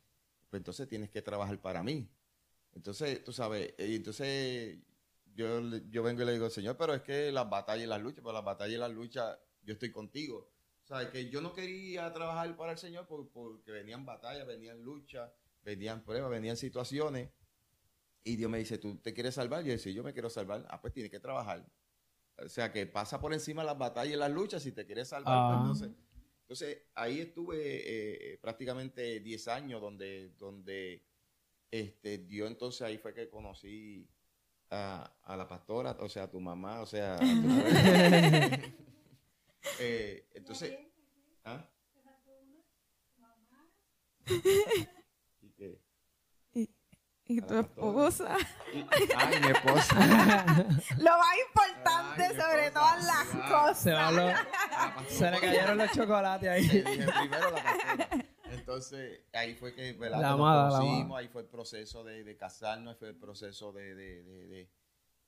[0.48, 2.08] Pues entonces tienes que trabajar para mí.
[2.72, 4.78] Entonces, tú sabes, entonces
[5.36, 8.22] yo, yo vengo y le digo, Señor, pero es que las batallas y las luchas,
[8.22, 10.50] pues las batallas y las luchas, yo estoy contigo.
[10.82, 14.80] O sea, que yo no quería trabajar para el Señor por- porque venían batallas, venían
[14.82, 15.30] luchas,
[15.62, 17.30] venían pruebas, venían situaciones.
[18.24, 19.62] Y Dios me dice, ¿tú te quieres salvar?
[19.64, 20.64] Yo decía, yo me quiero salvar.
[20.68, 21.64] Ah, pues tienes que trabajar.
[22.38, 25.48] O sea, que pasa por encima las batallas y las luchas si te quieres salvar.
[25.48, 25.60] pues, Ah.
[25.62, 26.06] entonces,
[26.42, 31.04] entonces, ahí estuve eh, prácticamente 10 años donde, donde
[31.70, 34.08] este, Dios entonces ahí fue que conocí
[34.70, 37.24] a, a la pastora, o sea, a tu mamá, o sea, a tu.
[39.80, 40.78] Eh, entonces,
[41.44, 41.58] ¿ah?
[44.26, 45.80] ¿Y qué?
[47.28, 48.36] Y A tu esposa.
[48.72, 49.96] Y- Ay, mi esposa.
[50.98, 53.78] Lo más importante Ay, sobre esposa, todas las cosas.
[55.08, 56.68] Se, lo- le cayeron los chocolates ahí.
[56.82, 58.25] Primero la pastora.
[58.70, 60.20] Entonces, ahí fue que ¿verdad?
[60.20, 63.14] La nos amada, la conocimos, ahí fue el proceso de, de casarnos, ahí fue el
[63.16, 64.70] proceso de, de- de- de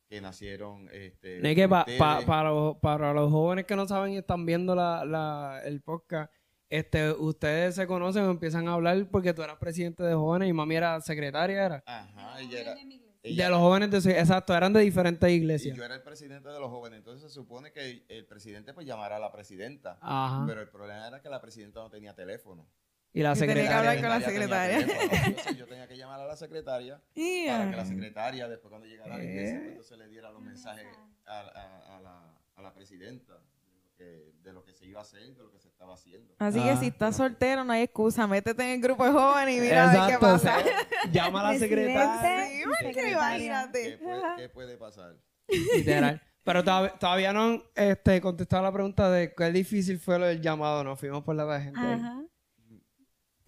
[0.09, 1.99] que nacieron este, Es que pa- ustedes.
[2.01, 5.81] pa- para, los, para los jóvenes que no saben y están viendo la, la- el
[5.83, 6.33] podcast,
[6.69, 10.53] este, ustedes se conocen o empiezan a hablar porque tú eras presidente de jóvenes y
[10.53, 11.83] mami era secretaria, era.
[11.87, 12.75] Ajá, ella era...
[13.23, 15.77] ella- De los jóvenes de exacto, eran de diferentes y iglesias.
[15.77, 19.17] yo era el presidente de los jóvenes, entonces se supone que el presidente pues llamara
[19.17, 20.45] a la presidenta, Ajá.
[20.49, 22.67] pero el problema era que la presidenta no tenía teléfono.
[23.13, 23.79] Y la Y tenía que secretaria.
[23.79, 24.79] hablar con la secretaria.
[24.81, 27.01] Entonces, yo tenía que llamar a la secretaria
[27.49, 29.71] para que la secretaria, después cuando llegara a la iglesia, pues, Eh.
[29.71, 30.87] entonces le diera los mensajes
[31.27, 35.01] a, a- a la, a la presidenta de lo, que, de lo que se iba
[35.01, 36.35] a hacer, de lo que se estaba haciendo.
[36.39, 38.27] Así que si estás soltero, no hay excusa.
[38.27, 40.59] Métete en el grupo de jóvenes y mira a ver qué Exacto, pasa.
[40.59, 42.47] o sea, Llama a la secretaria.
[42.49, 43.83] Sí, ¿Qué- porque qué- imagínate.
[43.83, 45.17] ¿Qué puede, qué puede pasar?
[45.49, 46.23] Literal.
[46.45, 50.83] Pero todavía, no han este, contestado la pregunta de qué difícil fue lo del llamado.
[50.85, 51.79] Nos fuimos por la tangente.
[51.81, 52.23] Ajá.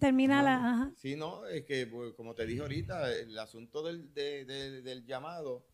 [0.01, 0.55] Termina la.
[0.55, 0.91] Ajá.
[0.97, 5.05] Sí, no, es que pues, como te dije ahorita, el asunto del, de- de- del
[5.05, 5.65] llamado,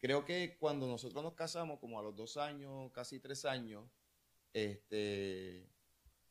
[0.00, 3.84] creo que cuando nosotros nos casamos, como a los dos años, casi tres años,
[4.52, 5.68] este,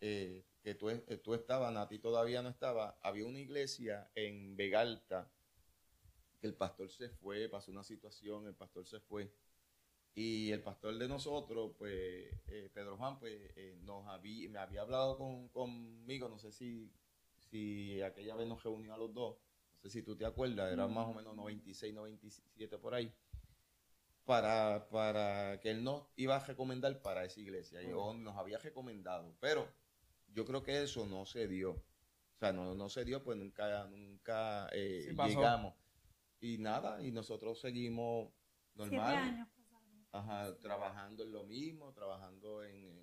[0.01, 5.31] eh, que tú, eh, tú estabas, Nati todavía no estaba, había una iglesia en Vegalta,
[6.39, 9.31] que el pastor se fue, pasó una situación, el pastor se fue.
[10.15, 11.93] Y el pastor de nosotros, pues,
[12.47, 16.91] eh, Pedro Juan, pues, eh, nos había, me había hablado con, conmigo, no sé si,
[17.51, 19.37] si aquella vez nos reunió a los dos,
[19.83, 23.13] no sé si tú te acuerdas, era más o menos 96, 97 por ahí,
[24.25, 28.57] para, para que él nos iba a recomendar para esa iglesia, y o nos había
[28.57, 29.67] recomendado, pero
[30.33, 31.71] yo creo que eso no se dio.
[31.71, 35.75] O sea, no, no se dio, pues nunca, nunca eh, Sí, llegamos.
[36.39, 38.29] Y nada, y nosotros seguimos
[38.73, 39.15] Siete normal.
[39.17, 39.47] años.
[40.13, 43.00] Ajá, trabajando en lo mismo, trabajando en-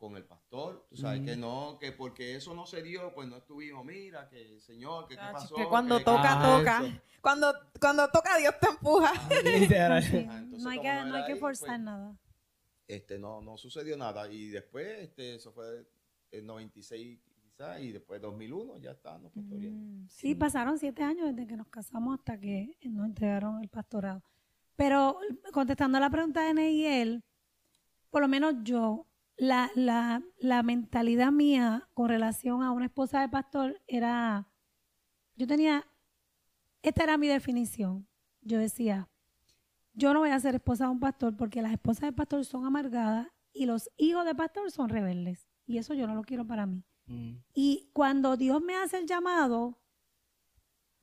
[0.00, 0.86] con el pastor.
[0.88, 1.24] Tú sabes Mm.
[1.26, 5.14] que no, que porque eso no se dio, pues no estuvimos, mira, que señor, que
[5.14, 5.54] qué Chacho, pasó.
[5.54, 6.86] que cuando Que- toca, Ah, toca.
[6.86, 7.00] eso.
[7.20, 9.12] Cuando, cuando toca, Dios te empuja.
[9.68, 12.16] Sí, Ajá, entonces, no hay que, no no hay que ahí, forzar pues, nada.
[12.88, 14.28] Este, no, no sucedió nada.
[14.32, 15.86] Y después, este, eso fue
[16.32, 19.78] en 96 quizás, y después 2001 ya estábamos pastoreando.
[19.78, 24.22] Mm, Sí, pasaron siete años desde que nos casamos hasta que nos entregaron el pastorado.
[24.76, 25.18] Pero
[25.52, 27.22] contestando a la pregunta de Neiel,
[28.08, 29.06] por lo menos yo,
[29.40, 34.46] la, la, la mentalidad mía con relación a una esposa de pastor era,
[35.34, 35.86] yo tenía,
[36.82, 38.06] esta era mi definición.
[38.42, 39.08] Yo decía,
[39.94, 42.66] yo no voy a ser esposa de un pastor porque las esposas de pastor son
[42.66, 45.48] amargadas y los hijos de pastor son rebeldes.
[45.66, 46.84] Y eso yo no lo quiero para mí.
[47.06, 47.36] Mm.
[47.54, 49.78] Y cuando Dios me hace el llamado,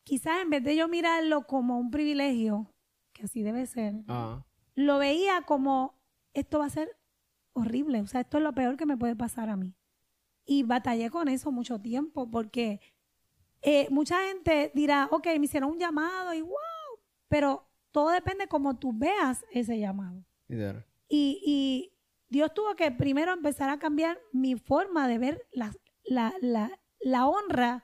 [0.04, 2.72] quizás en vez de yo mirarlo como un privilegio,
[3.14, 4.46] que así debe ser, Ah.
[4.76, 5.96] lo veía como
[6.34, 6.97] esto va a ser
[7.58, 9.76] horrible, o sea, esto es lo peor que me puede pasar a mí.
[10.46, 12.80] Y batallé con eso mucho tiempo porque
[13.62, 16.54] eh, mucha gente dirá, ok, me hicieron un llamado y wow,
[17.28, 20.24] pero todo depende cómo tú veas ese llamado.
[21.10, 21.94] Y, y
[22.30, 25.74] Dios tuvo que primero empezar a cambiar mi forma de ver la,
[26.06, 27.84] la, la, la honra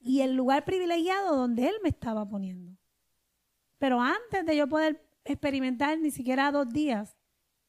[0.00, 2.76] y el lugar privilegiado donde Él me estaba poniendo.
[3.78, 7.13] Pero antes de yo poder experimentar ni siquiera dos días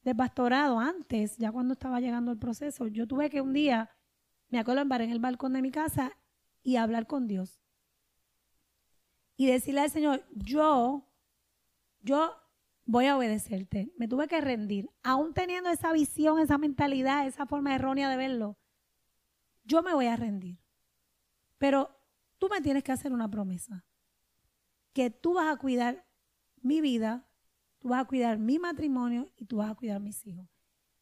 [0.06, 3.90] de pastorado, antes, ya cuando estaba llegando el proceso, yo tuve que un día,
[4.50, 6.16] me en en el balcón de mi casa
[6.62, 7.60] y hablar con Dios.
[9.36, 11.12] Y decirle al Señor, yo,
[12.02, 12.36] yo
[12.86, 13.92] voy a obedecerte.
[13.98, 14.92] Me tuve que rendir.
[15.02, 18.60] Aún teniendo esa visión, esa mentalidad, esa forma errónea de verlo,
[19.64, 20.60] yo me voy a rendir.
[21.58, 21.90] Pero
[22.38, 23.84] tú me tienes que hacer una promesa.
[24.94, 26.06] Que tú vas a cuidar
[26.62, 27.25] mi vida,
[27.86, 30.48] tú vas a cuidar mi matrimonio y tú vas a cuidar mis hijos.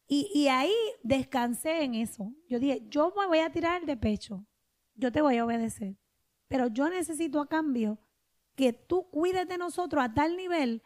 [0.06, 2.30] Y, y ahí descansé en eso.
[2.46, 4.46] Yo dije, yo me voy a tirar de pecho.
[4.94, 5.96] Yo te voy a obedecer.
[6.46, 7.98] Pero yo necesito a cambio
[8.54, 10.82] que tú cuides de nosotros a tal nivel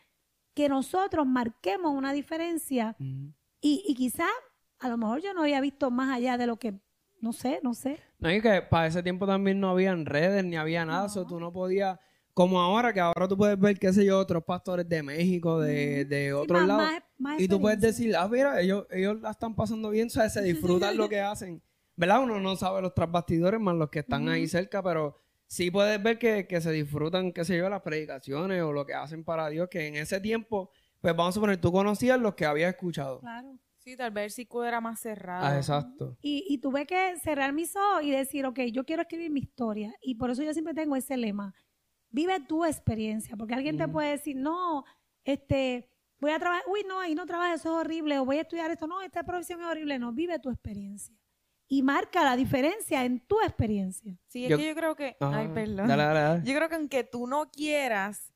[0.54, 4.30] que nosotros marquemos una diferencia y, y quizás
[4.78, 6.78] a lo mejor yo no había visto más allá de lo que,
[7.20, 7.98] no sé, no sé.
[8.20, 11.40] No, y que para ese tiempo también no habían redes ni había nada, eso tú
[11.40, 11.98] no podías,
[12.38, 16.04] como ahora, que ahora tú puedes ver, qué sé yo, otros pastores de México, de,
[16.04, 19.20] de Sí, otros más- lados, más- más y tú puedes decir, ah, mira, ellos, ellos
[19.20, 21.60] la están pasando bien, o sea, se disfrutan lo que hacen,
[21.96, 22.22] ¿verdad?
[22.22, 25.16] Uno no sabe los trasbastidores más los que están ahí cerca, pero
[25.48, 28.94] sí puedes ver que, que se disfrutan, qué sé yo, las predicaciones o lo que
[28.94, 30.70] hacen para Dios, que en ese tiempo,
[31.00, 33.18] pues vamos a suponer, tú conocías los que habías escuchado.
[33.18, 33.58] Claro.
[33.78, 35.44] Sí, tal vez el círculo era más cerrado.
[35.46, 36.16] Ah, exacto.
[36.20, 39.94] Y, y tuve que cerrar mis ojos y decir, ok, yo quiero escribir mi historia.
[40.02, 41.54] Y por eso yo siempre tengo ese lema.
[42.10, 43.36] Vive tu experiencia.
[43.36, 44.84] Porque alguien te puede decir, no,
[45.24, 45.88] este,
[46.20, 48.18] voy a trabajar, uy, no, ahí no trabajas, eso es horrible.
[48.18, 49.98] O voy a estudiar esto, no, esta profesión es horrible.
[49.98, 51.14] No, vive tu experiencia.
[51.70, 54.16] Y marca la diferencia en tu experiencia.
[54.26, 55.16] Sí, es Yo- que yo creo que...
[55.20, 55.86] Ay, perdón.
[55.86, 56.42] Dale, dale, dale.
[56.44, 58.32] Yo creo que aunque tú no quieras,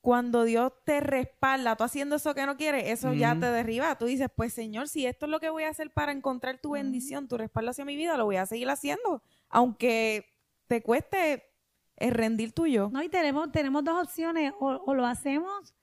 [0.00, 3.98] cuando Dios te respalda, tú haciendo eso que no quieres, eso ya te derriba.
[3.98, 6.70] Tú dices, pues Señor, si esto es lo que voy a hacer para encontrar tu
[6.70, 9.22] bendición, tu respaldo hacia mi vida, lo voy a seguir haciendo.
[9.48, 10.26] Aunque
[10.68, 11.49] te cueste
[12.00, 12.90] el rendir tuyo.
[12.92, 13.00] ¿no?
[13.02, 15.74] Y tenemos, tenemos dos opciones, o, o lo hacemos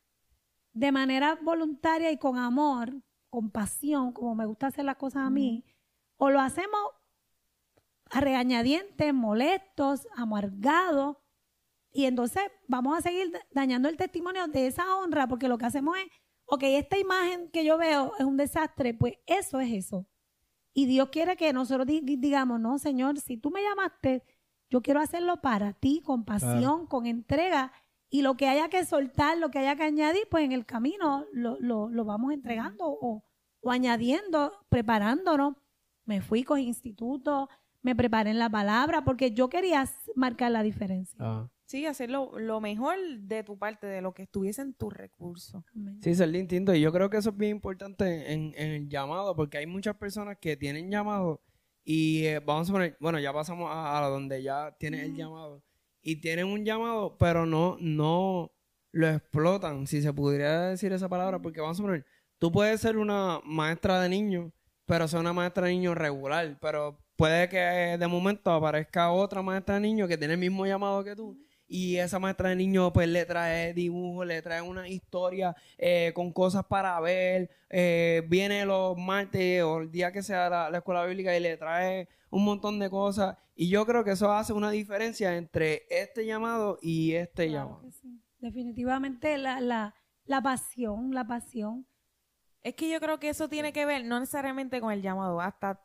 [0.74, 2.94] de manera voluntaria y con amor,
[3.30, 5.64] con pasión, como me gusta hacer las cosas a mí,
[6.18, 6.82] o lo hacemos
[8.10, 11.18] a regañadientes, molestos, amargados.
[11.92, 15.66] Y entonces vamos a seguir da- dañando el testimonio de esa honra, porque lo que
[15.66, 16.06] hacemos es,
[16.46, 20.08] ok, esta imagen que yo veo es un desastre, pues eso es eso.
[20.74, 24.24] Y Dios quiere que nosotros di- digamos, no, Señor, si tú me llamaste,
[24.70, 27.72] yo quiero hacerlo para ti, con pasión, con entrega.
[28.10, 31.26] Y lo que haya que soltar, lo que haya que añadir, pues en el camino
[31.34, 33.24] lo, lo- lo vamos entregando o,
[33.62, 35.56] o añadiendo, preparándonos.
[36.06, 37.50] Me fui con instituto,
[37.82, 39.84] me preparé en la palabra, porque yo quería
[40.16, 41.18] marcar la diferencia.
[41.20, 41.50] Ah.
[41.66, 45.62] Sí, hacer lo, lo mejor de tu parte, de lo que estuviese en tus recursos.
[46.02, 46.74] Sí, ser distinto.
[46.74, 49.98] Y yo creo que eso es bien importante en, en el llamado, porque hay muchas
[49.98, 51.42] personas que tienen llamado
[51.90, 55.64] y eh, vamos a poner, bueno, ya pasamos a, a donde ya tienes el llamado
[56.02, 58.52] y tienen un llamado, pero no, no
[58.92, 62.06] lo explotan, si se pudiera decir esa palabra, porque vamos a poner,
[62.40, 64.52] tú puedes ser una maestra de niños,
[64.86, 69.76] pero ser una maestra de niños regular, pero puede que de momento aparezca otra maestra
[69.76, 71.40] de niños que tiene el mismo llamado que tú.
[71.68, 76.32] Y esa maestra de niños pues le trae dibujos, le trae una historia eh, con
[76.32, 77.50] cosas para ver.
[77.70, 81.58] eh, viene los martes o el día que sea la, la escuela bíblica y le
[81.58, 83.38] trae un montón de cosas.
[83.56, 87.82] Y yo creo que eso hace una diferencia entre este llamado y este Claro llamado.
[87.82, 88.22] que sí.
[88.40, 89.94] Definitivamente la, la,
[90.26, 91.86] la pasión, la pasión.
[92.64, 95.82] Es que yo creo que eso tiene que ver no necesariamente con el llamado, hasta,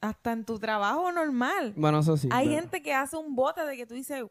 [0.00, 1.72] hasta en tu trabajo normal.
[1.76, 2.28] Bueno, eso sí.
[2.32, 4.24] Hay pero- gente que hace un bote de que tú dices,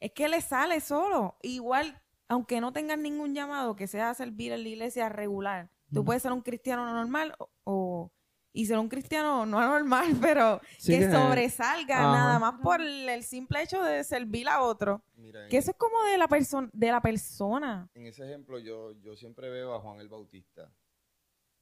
[0.00, 1.36] es que le sale solo.
[1.42, 5.70] Igual, aunque no tengas ningún llamado, que sea servir en la iglesia regular.
[5.92, 8.12] Tú puedes ser un cristiano normal o, o-
[8.52, 12.12] y ser un cristiano no anormal, pero Sí que que- sobresalga Ajá.
[12.12, 15.02] nada más por el, el simple hecho de servir a otro.
[15.16, 17.88] Mira, Que eso es como de la persona, de la persona.
[17.94, 20.72] en ese ejemplo yo, yo siempre veo a Juan el Bautista.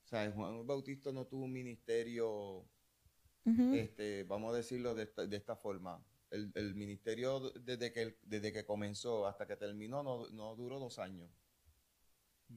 [0.04, 2.64] O sea, Juan el Bautista no tuvo un ministerio
[3.72, 6.02] este, vamos a decirlo de esta, de esta forma.
[6.30, 10.98] El, el ministerio desde que, desde que comenzó hasta que terminó no, no duró dos
[10.98, 11.30] años.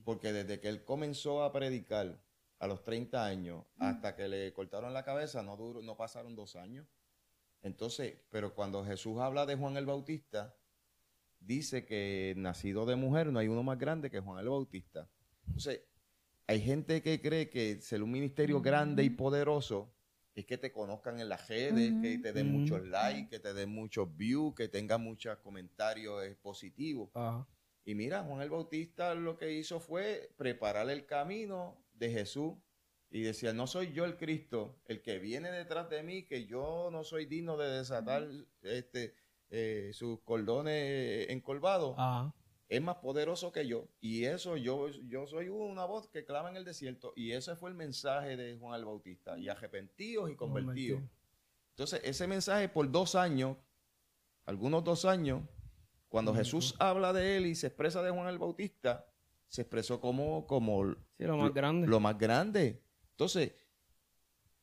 [0.04, 2.22] Porque desde que él comenzó a predicar
[2.60, 6.56] a los 30 años hasta que le cortaron la cabeza no, duró, no pasaron dos
[6.56, 6.86] años.
[7.64, 10.56] Entonces, pero cuando Jesús habla de Juan el Bautista,
[11.40, 15.10] dice que nacido de mujer no hay uno más grande que Juan el Bautista.
[15.48, 15.82] Entonces,
[16.48, 19.94] hay gente que cree que ser un ministerio grande y poderoso
[20.34, 22.60] es que te conozcan en las redes, que te den Ujú.
[22.60, 27.10] muchos likes, que te den muchos views, que tengan muchos comentarios positivos.
[27.84, 32.54] Y mira, Juan el Bautista lo que hizo fue preparar el camino de Jesús
[33.10, 36.89] y decía, no soy yo el Cristo, el que viene detrás de mí, que yo
[36.91, 38.26] no soy digno de desatar
[38.62, 39.15] este,
[39.50, 42.34] eh, sus cordones encolvados, Ajá.
[42.72, 43.88] Es más poderoso que yo.
[44.00, 47.12] Y eso, yo, yo soy una voz que clama en el desierto.
[47.18, 49.38] Y ese fue el mensaje de Juan el Bautista.
[49.38, 51.00] Y arrepentidos y convertidos.
[51.02, 51.22] Convertido.
[51.72, 53.58] Entonces, ese mensaje por dos años,
[54.46, 55.42] algunos dos años,
[56.08, 59.06] cuando Jesús habla de él y se expresa de Juan el Bautista,
[59.50, 61.88] se expresó como, como Sí, lo más grande.
[61.88, 62.82] lo más grande.
[63.12, 63.52] Entonces,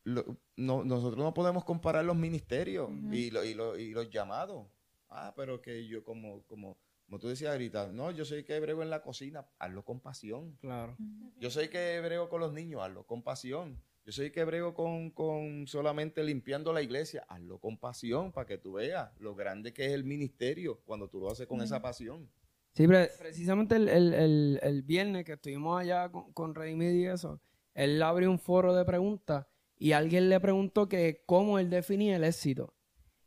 [0.05, 0.25] lo-
[0.57, 4.67] no- nosotros no podemos comparar los ministerios y, lo- y lo- y los llamados.
[5.11, 8.83] Ah, pero que yo como, como, como tú decías ahorita, no, yo soy que hebreo
[8.83, 10.59] en la cocina, hazlo con pasión.
[10.61, 10.95] Claro.
[11.41, 13.81] Yo soy que hebreo con los niños, hazlo con pasión.
[14.05, 18.59] Yo soy que hebreo con, con solamente limpiando la iglesia, hazlo con pasión para que
[18.59, 22.29] tú veas lo grande que es el ministerio cuando tú lo haces con esa pasión.
[22.75, 27.07] Sí, pre- precisamente el, el, el, el viernes que estuvimos allá con, con Redimid y
[27.07, 27.41] eso,
[27.73, 29.47] él abrió un foro de preguntas
[29.79, 32.75] y alguien le preguntó que cómo él definía el éxito.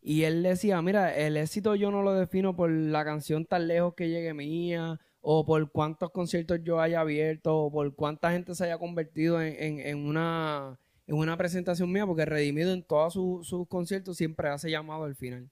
[0.02, 3.94] Y él decía, mira, el éxito yo no lo defino por la canción tan lejos
[3.96, 8.66] que llegue mía, o por cuántos conciertos yo haya abierto, o por cuánta gente se
[8.66, 13.48] haya convertido en, en, en una, en una presentación mía, porque Redimido en todos sus
[13.48, 15.50] sus conciertos siempre hace llamado al final.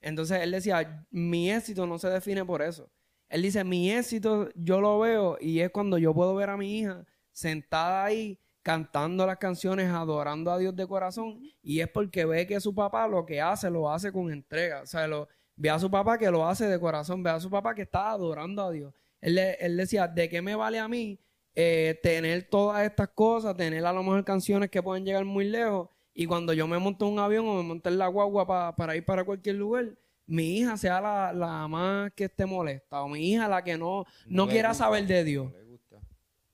[0.00, 2.90] Entonces él decía, mi éxito no se define por eso.
[3.28, 6.80] Él dice, mi éxito yo lo veo y es cuando yo puedo ver a mi
[6.80, 12.46] hija sentada ahí cantando las canciones, adorando a Dios de corazón y es porque ve
[12.46, 14.82] que su papá lo que hace, lo hace con entrega.
[14.82, 17.50] O sea, lo, ve a su papá que lo hace de corazón, ve a su
[17.50, 18.94] papá que está adorando a Dios.
[19.20, 21.18] Él, le- él decía, ¿de qué me vale a mí
[21.54, 25.88] eh, tener todas estas cosas, tener a lo mejor canciones que pueden llegar muy lejos
[26.14, 28.74] y cuando yo me monto en un avión o me monto en la guagua pa-
[28.76, 29.86] para ir para cualquier lugar,
[30.26, 34.04] mi hija sea la, la más que esté molesta o mi hija la que no,
[34.26, 35.52] no, quiera gusta, saber de Dios.
[35.52, 35.71] no.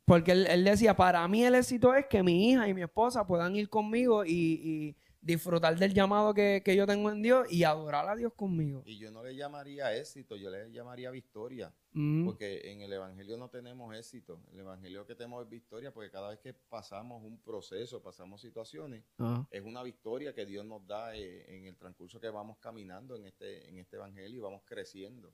[0.09, 3.27] Porque él, él decía, para mí el éxito es que mi hija y mi esposa
[3.27, 7.65] puedan ir conmigo y, y disfrutar del llamado que, que yo tengo en Dios y
[7.65, 8.83] adorar a Dios conmigo.
[8.87, 11.73] Y yo no le llamaría éxito, yo le llamaría victoria.
[11.93, 14.41] Mm, Porque en el Evangelio no tenemos éxito.
[14.53, 19.05] El Evangelio que tenemos es victoria, porque cada vez que pasamos un proceso, pasamos situaciones,
[19.51, 23.27] es una victoria que Dios nos da eh, en el transcurso que vamos caminando en
[23.27, 25.33] este, en este Evangelio y vamos creciendo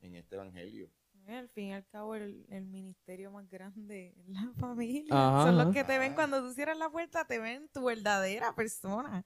[0.00, 0.88] en este Evangelio.
[1.26, 5.12] Al fin y al cabo, el, el ministerio más grande es la familia.
[5.12, 5.72] Ajá, Son los ajá.
[5.72, 9.24] que te ven cuando tú cierras la puerta, te ven tu verdadera persona.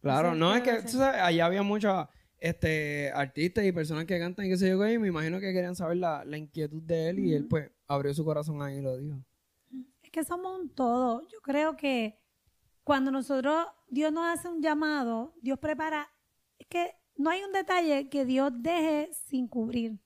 [0.00, 2.06] Claro, no, es que, tú sabes, allá había muchos
[2.38, 5.52] este, artistas y personas que cantan y qué sé yo qué, y me imagino que
[5.52, 8.80] querían saber la, la inquietud de él y él pues abrió su corazón ahí y
[8.80, 9.16] lo dijo.
[10.02, 11.26] Es que somos un todo.
[11.28, 12.18] Yo creo que
[12.84, 16.08] cuando nosotros, Dios nos hace un llamado, Dios prepara,
[16.58, 20.00] es que no hay un detalle que Dios deje sin cubrir.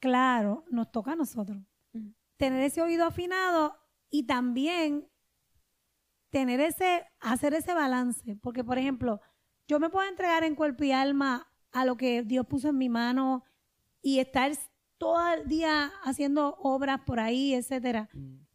[0.00, 1.58] Claro, nos toca a nosotros.
[1.92, 2.14] Ujú.
[2.36, 3.76] Tener ese oído afinado
[4.10, 5.08] y también
[6.30, 8.36] tener ese, hacer ese balance.
[8.36, 9.20] Porque, por ejemplo,
[9.66, 12.88] yo me puedo entregar en cuerpo y alma a lo que Dios puso en mi
[12.88, 13.44] mano
[14.02, 14.52] y estar
[14.98, 18.08] todo el día haciendo obras por ahí, etcétera.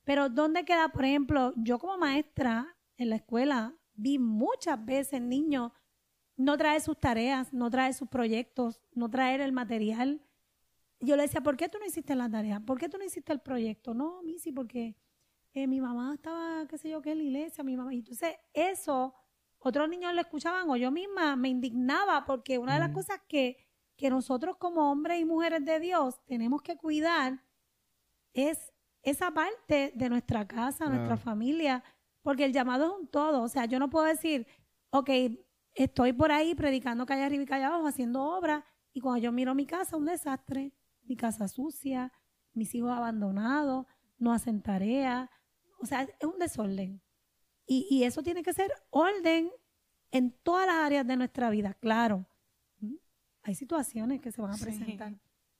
[0.04, 5.72] Pero ¿dónde queda, por ejemplo, yo como maestra en la escuela vi muchas veces niños
[6.36, 10.22] no traer sus tareas, no traer sus proyectos, no traer el material.
[11.04, 12.60] Yo le decía, ¿por qué tú no hiciste la tarea?
[12.62, 13.94] ¿Por qué tú no hiciste el proyecto?
[13.94, 14.96] No, Missy, porque
[15.54, 17.94] eh, mi mamá estaba, qué sé yo, qué en la iglesia, mi mamá.
[17.94, 19.14] Y entonces eso,
[19.60, 22.94] otros niños lo escuchaban o yo misma me indignaba porque una de las Mm.
[22.94, 23.58] cosas que,
[23.98, 27.44] que nosotros como hombres y mujeres de Dios tenemos que cuidar
[28.34, 28.72] es
[29.04, 31.84] esa parte de nuestra casa, nuestra familia,
[32.22, 33.44] porque el llamado es un todo.
[33.44, 34.48] O sea, yo no puedo decir,
[34.92, 35.10] ok,
[35.76, 39.54] estoy por ahí predicando calle arriba y calle abajo, haciendo obras, y cuando yo miro
[39.54, 40.72] mi casa, un desastre,
[41.04, 42.12] mi casa sucia,
[42.54, 43.86] mis hijos abandonados,
[44.18, 45.30] no hacen tarea.
[45.80, 47.02] O sea, es un desorden.
[47.66, 49.52] Y, y eso tiene que ser orden
[50.12, 52.26] en todas las áreas de nuestra vida, claro.
[52.80, 52.96] ¿Mm?
[53.44, 54.64] Hay situaciones que se van a Sí.
[54.66, 55.14] presentar.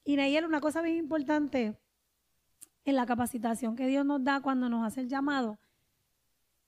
[0.06, 1.80] Y Nayel, una cosa bien importante
[2.86, 5.58] en la capacitación que Dios nos da cuando nos hace el llamado,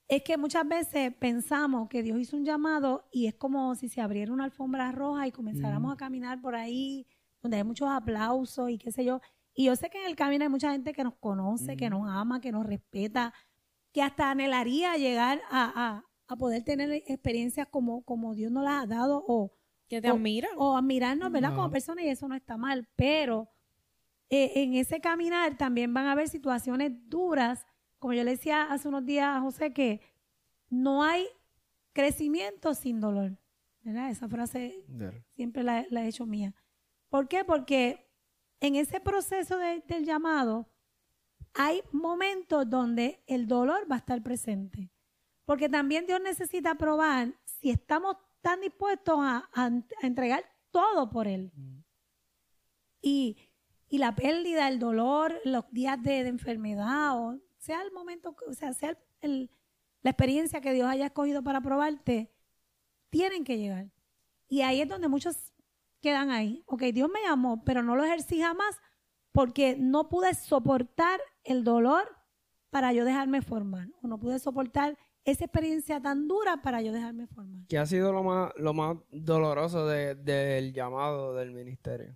[0.08, 4.02] es que muchas veces pensamos que Dios hizo un llamado y es como si se
[4.02, 5.94] abriera una alfombra roja y comenzáramos Mm.
[5.94, 7.06] a caminar por ahí,
[7.46, 9.22] donde hay muchos aplausos y qué sé yo.
[9.54, 12.08] Y yo sé que en el camino hay mucha gente que nos conoce, que nos
[12.10, 13.34] ama, que nos respeta,
[13.94, 18.84] que hasta anhelaría llegar a, a- a poder tener experiencias como, como Dios nos las
[18.84, 19.52] ha dado o,
[19.88, 20.52] Que te O- admiran.
[20.58, 21.56] o admirarnos, ¿verdad?
[21.56, 23.48] Como personas y eso no está mal, pero
[24.30, 27.66] eh, en ese caminar también van a haber situaciones duras,
[28.00, 30.02] como yo le decía hace unos días a José, que
[30.70, 31.28] no hay
[31.94, 33.38] crecimiento sin dolor,
[33.84, 34.10] ¿verdad?
[34.10, 34.84] Esa frase
[35.36, 36.54] siempre la, la he hecho mía.
[37.16, 37.46] ¿Por qué?
[37.46, 38.06] Porque
[38.60, 40.70] en ese proceso de- del llamado
[41.54, 44.92] hay momentos donde el dolor va a estar presente.
[45.46, 49.68] Porque también Dios necesita probar si estamos tan dispuestos a, a-
[50.02, 51.54] a entregar todo por Él.
[53.02, 53.38] Y,
[53.88, 58.54] y la pérdida, el dolor, los días de, de enfermedad, o sea el momento, o
[58.54, 59.52] sea, sea el- el-
[60.02, 62.30] la experiencia que Dios haya escogido para probarte,
[63.10, 63.90] tienen que llegar.
[64.50, 65.54] Y ahí es donde muchos
[66.06, 66.64] quedan ahí.
[66.68, 68.78] Ok, Dios me llamó, pero no lo ejercí jamás
[69.32, 72.04] porque no pude soportar el dolor
[72.70, 73.88] para yo dejarme formar.
[74.04, 77.66] O no pude soportar esa experiencia tan dura para yo dejarme formar.
[77.68, 82.16] ¿Qué ha sido lo más, lo más doloroso de- del llamado del ministerio?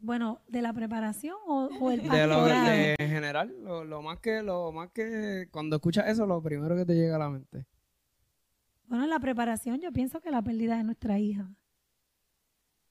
[0.00, 2.70] Bueno, ¿de la preparación o, o el De lo pastorado?
[2.70, 6.76] de, en general, lo, lo más que, lo más que cuando escuchas eso, lo primero
[6.76, 7.66] que te llega a la mente.
[8.86, 11.50] Bueno, en la preparación yo pienso que la pérdida de nuestra hija.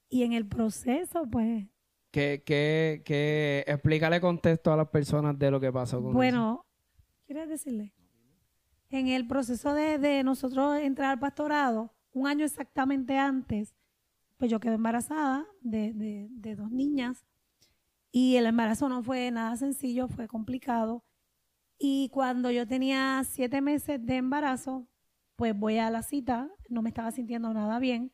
[0.08, 1.66] Y en el proceso, pues,
[2.10, 6.64] Que, que, que explícale contexto a las personas de lo que pasó con bueno,
[7.26, 7.92] ¿quieres decirle?
[8.90, 13.74] En el proceso de, de nosotros entrar al pastorado, un año exactamente antes,
[14.38, 17.26] pues yo quedé embarazada de, de- de dos niñas
[18.10, 21.04] y el embarazo no fue nada sencillo, fue complicado.
[21.78, 24.88] Y cuando yo tenía siete meses de embarazo,
[25.36, 28.10] pues voy a la cita, no me estaba sintiendo nada bien.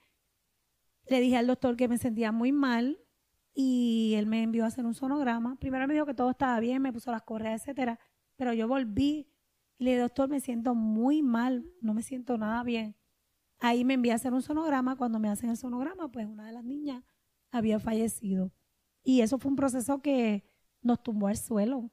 [1.06, 2.98] Le dije al doctor que me sentía muy mal
[3.54, 5.56] y él me envió a hacer un sonograma.
[5.56, 7.98] Primero me dijo que todo estaba bien, me puso las correas, etcétera,
[8.36, 9.28] pero yo volví
[9.78, 12.96] y le dije, doctor, me siento muy mal, no me siento nada bien.
[13.60, 14.96] Ahí me envié a hacer un sonograma.
[14.96, 17.02] Cuando me hacen el sonograma, pues una de las niñas
[17.50, 18.52] había fallecido.
[19.02, 20.44] Y eso fue un proceso que
[20.82, 21.90] nos tumbó al suelo.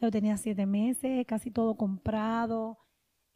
[0.00, 2.78] Yo tenía siete meses, casi todo comprado,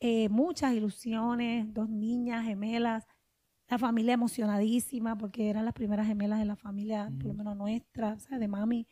[0.00, 3.06] eh, muchas ilusiones, dos niñas gemelas,
[3.68, 8.14] la familia emocionadísima porque eran las primeras gemelas de la familia, por lo menos nuestra,
[8.14, 8.86] o sea, de mami.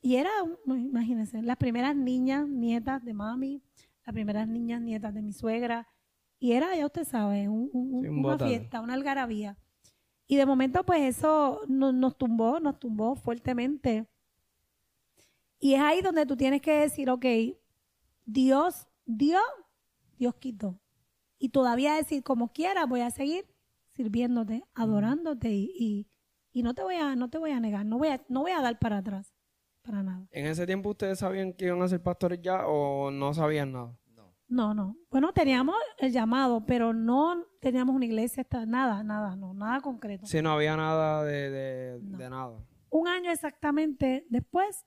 [0.00, 0.30] Y era,
[0.66, 3.62] un- imagínense, las primeras niñas, nietas de mami,
[4.06, 5.88] las primeras niñas, nietas de mi suegra.
[6.38, 9.56] Y era, ya usted sabe, un- un- un- Sí, un una fiesta, una algarabía.
[10.26, 14.06] Y de momento, pues eso no- nos tumbó, nos tumbó fuertemente.
[15.58, 17.24] Y es ahí donde tú tienes que decir, ok,
[18.26, 19.38] Dios dio,
[20.18, 20.78] Dios quitó.
[21.38, 23.46] Y todavía decir, como quiera, voy a seguir
[23.98, 26.06] sirviéndote, adorándote y, y,
[26.52, 28.52] y no te voy a, no te voy a negar, no voy a, no voy
[28.52, 29.34] a dar para atrás,
[29.82, 30.24] para nada.
[30.30, 33.98] ¿En ese tiempo ustedes sabían que iban a ser pastores ya o no sabían nada?
[34.14, 34.32] No.
[34.46, 34.96] No, no.
[35.10, 40.26] Bueno, teníamos el llamado, pero no teníamos una iglesia, nada, nada, no, nada concreto.
[40.26, 42.18] Sí, no había nada de, de, No.
[42.18, 42.64] de nada.
[42.90, 44.86] Un año exactamente después,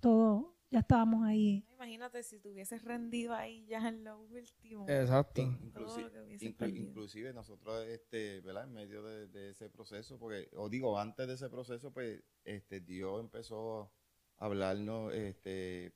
[0.00, 1.64] todo, ya estábamos ahí.
[1.74, 4.86] Imagínate si te hubieses rendido ahí ya en lo último.
[4.88, 5.40] Exacto.
[5.42, 6.88] In- Todo inclusi- lo que hubiese inclu- perdido.
[6.88, 8.64] inclusive nosotros, este, ¿verdad?
[8.64, 12.80] En medio de, de ese proceso, porque, o digo, antes de ese proceso, pues, este,
[12.80, 13.92] Dios empezó
[14.38, 15.92] a hablarnos, este,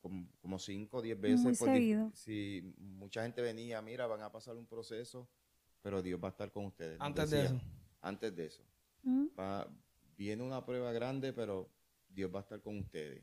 [0.00, 1.42] como, como cinco o diez veces.
[1.42, 2.10] Muy por dif- seguido.
[2.14, 5.28] Si mucha gente venía, mira, van a pasar un proceso,
[5.82, 6.96] pero Dios va a estar con ustedes.
[7.00, 7.60] Antes de eso.
[8.00, 8.64] Antes de eso.
[9.02, 9.26] ¿Mm?
[9.38, 9.68] Va-
[10.16, 11.68] viene una prueba grande, pero
[12.08, 13.22] Dios va a estar con ustedes.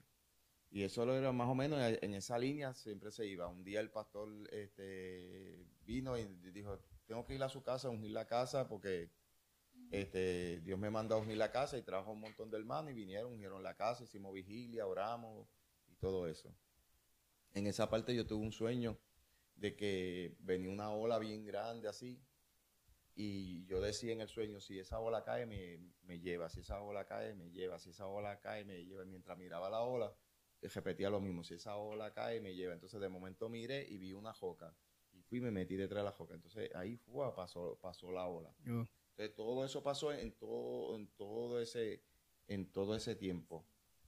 [0.74, 3.48] Y eso lo era más o menos en esa línea siempre se iba.
[3.48, 7.92] Un día el pastor este, vino y dijo, tengo que ir a su casa, a
[7.92, 9.12] ungir la casa, porque
[9.92, 12.96] este, Dios me mandó a ungir la casa y trajo un montón de hermanos y
[12.96, 15.48] vinieron, ungieron la casa, hicimos vigilia, oramos
[15.90, 16.52] y todo eso.
[17.54, 18.98] En esa parte yo tuve un sueño
[19.56, 22.20] de que venía una ola bien grande así,
[23.14, 26.82] y yo decía en el sueño, si esa ola cae, me, me lleva, si esa
[26.82, 29.06] ola cae, me lleva, si esa ola cae, me lleva.
[29.06, 30.12] Mientras miraba la ola,
[30.70, 32.74] repetía lo mismo, si esa ola cae, me lleva.
[32.74, 34.76] Entonces de momento miré y vi una joca.
[35.14, 36.34] Y fui y me metí detrás de la joca.
[36.34, 38.54] Entonces ahí fue, pasó, pasó la ola.
[38.64, 42.04] Yo- Entonces todo eso pasó en todo, en todo ese,
[42.48, 43.66] en todo ese tiempo.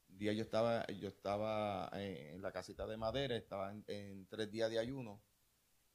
[0.10, 4.26] Un día yo estaba, yo estaba en, en la casita de madera, estaba en, en
[4.28, 5.22] tres días de ayuno,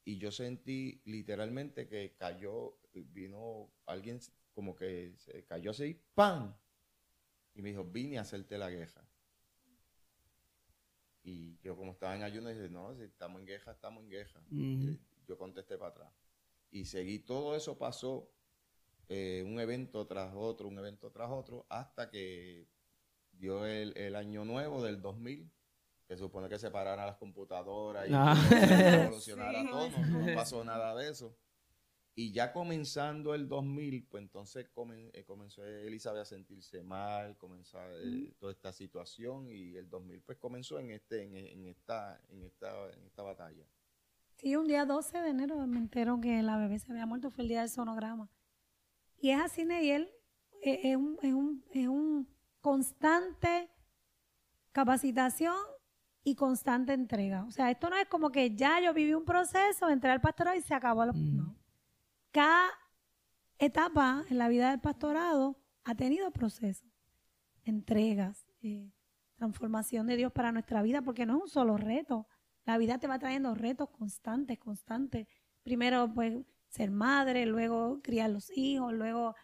[0.05, 4.21] y yo sentí literalmente que cayó, vino alguien
[4.53, 6.55] como que se cayó así, ¡pam!
[7.55, 9.05] Y me dijo, vine a hacerte la queja.
[11.23, 14.41] Y yo como estaba en ayuno, dije, no, si estamos en queja, estamos en queja.
[14.51, 14.89] Ujú.
[14.91, 16.13] Eh, Yo contesté para atrás.
[16.71, 18.31] Y seguí, todo eso pasó,
[19.09, 22.69] eh, un evento tras otro, un evento tras otro, hasta que
[23.33, 25.51] dio el, el año nuevo del 2000,
[26.07, 28.35] que se supone que se pararan las computadoras y Ah.
[28.51, 29.69] revolucionara Sí.
[29.69, 31.37] todo, no, no pasó nada de eso.
[32.15, 37.79] Y ya comenzando el 2000, pues entonces comen- eh, comenzó Elizabeth a sentirse mal, comenzó
[37.93, 42.43] eh, toda esta situación y el 2000 pues comenzó en este en, en esta en
[42.43, 43.65] esta en esta batalla.
[44.37, 47.43] Sí, un día 12 de enero me entero que la bebé se había muerto, fue
[47.45, 48.29] el día del sonograma.
[49.19, 50.11] Y es así, Neyel,
[50.63, 52.27] es, es un, es, un, es un
[52.61, 53.71] constante
[54.73, 55.57] capacitación
[56.25, 57.45] y constante entrega.
[57.45, 60.57] O sea, esto no es como que ya yo viví un proceso, entré al pastorado
[60.57, 61.05] y se acabó.
[61.07, 61.37] lo- Mm.
[61.37, 61.57] No.
[62.33, 62.71] Cada
[63.59, 66.89] etapa en la vida del pastorado ha tenido procesos,
[67.65, 68.91] entregas, eh,
[69.37, 72.27] transformación de Dios para nuestra vida, porque no es un solo reto.
[72.65, 75.27] La vida te va trayendo retos constantes, constantes.
[75.63, 79.35] Primero, pues, ser madre, luego criar los hijos, luego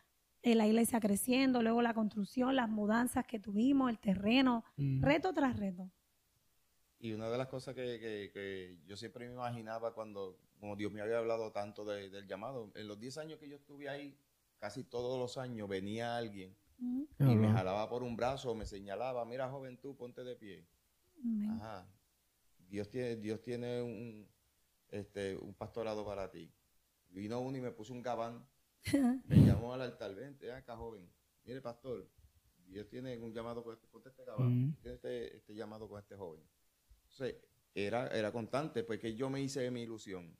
[0.43, 5.03] eh, la iglesia creciendo, luego la construcción, las mudanzas que tuvimos, el terreno, Mm.
[5.03, 5.91] reto tras reto.
[7.01, 10.93] Y una de las cosas que, que- que yo siempre me imaginaba cuando, como Dios
[10.93, 14.17] me había hablado tanto de- del llamado, en los 10 años que yo estuve ahí,
[14.59, 19.25] casi todos los años venía alguien Mm, y me jalaba por un brazo, me señalaba,
[19.25, 20.67] mira joven tú, ponte de pie.
[21.53, 21.89] Ajá.
[22.69, 24.29] Dios tiene, Dios tiene un,
[24.91, 26.53] este, un pastorado para ti.
[27.09, 28.47] Vino uno y me puso un gabán.
[29.27, 31.11] Me llamó al altar, vente acá, joven.
[31.45, 32.07] Mire, pastor,
[32.67, 34.77] Dios tiene un llamado con este, ponte este gabán.
[34.83, 36.43] Tiene este, este llamado con este joven.
[37.05, 37.37] Entonces,
[37.75, 40.37] era, era constante, porque yo me hice mi ilusión.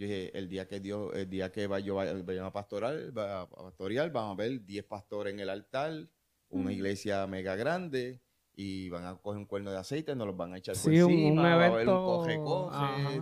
[0.00, 3.42] Yo dije, el día que Dios, el día que va, yo vaya, a pastoral, va
[3.42, 6.08] a pastorear, vamos a ver 10 pastores en el altar,
[6.48, 8.22] una iglesia mega grande,
[8.54, 11.02] y van a coger un cuerno de aceite, nos los van a echar por Sí,
[11.02, 11.94] un- encima, va a haber un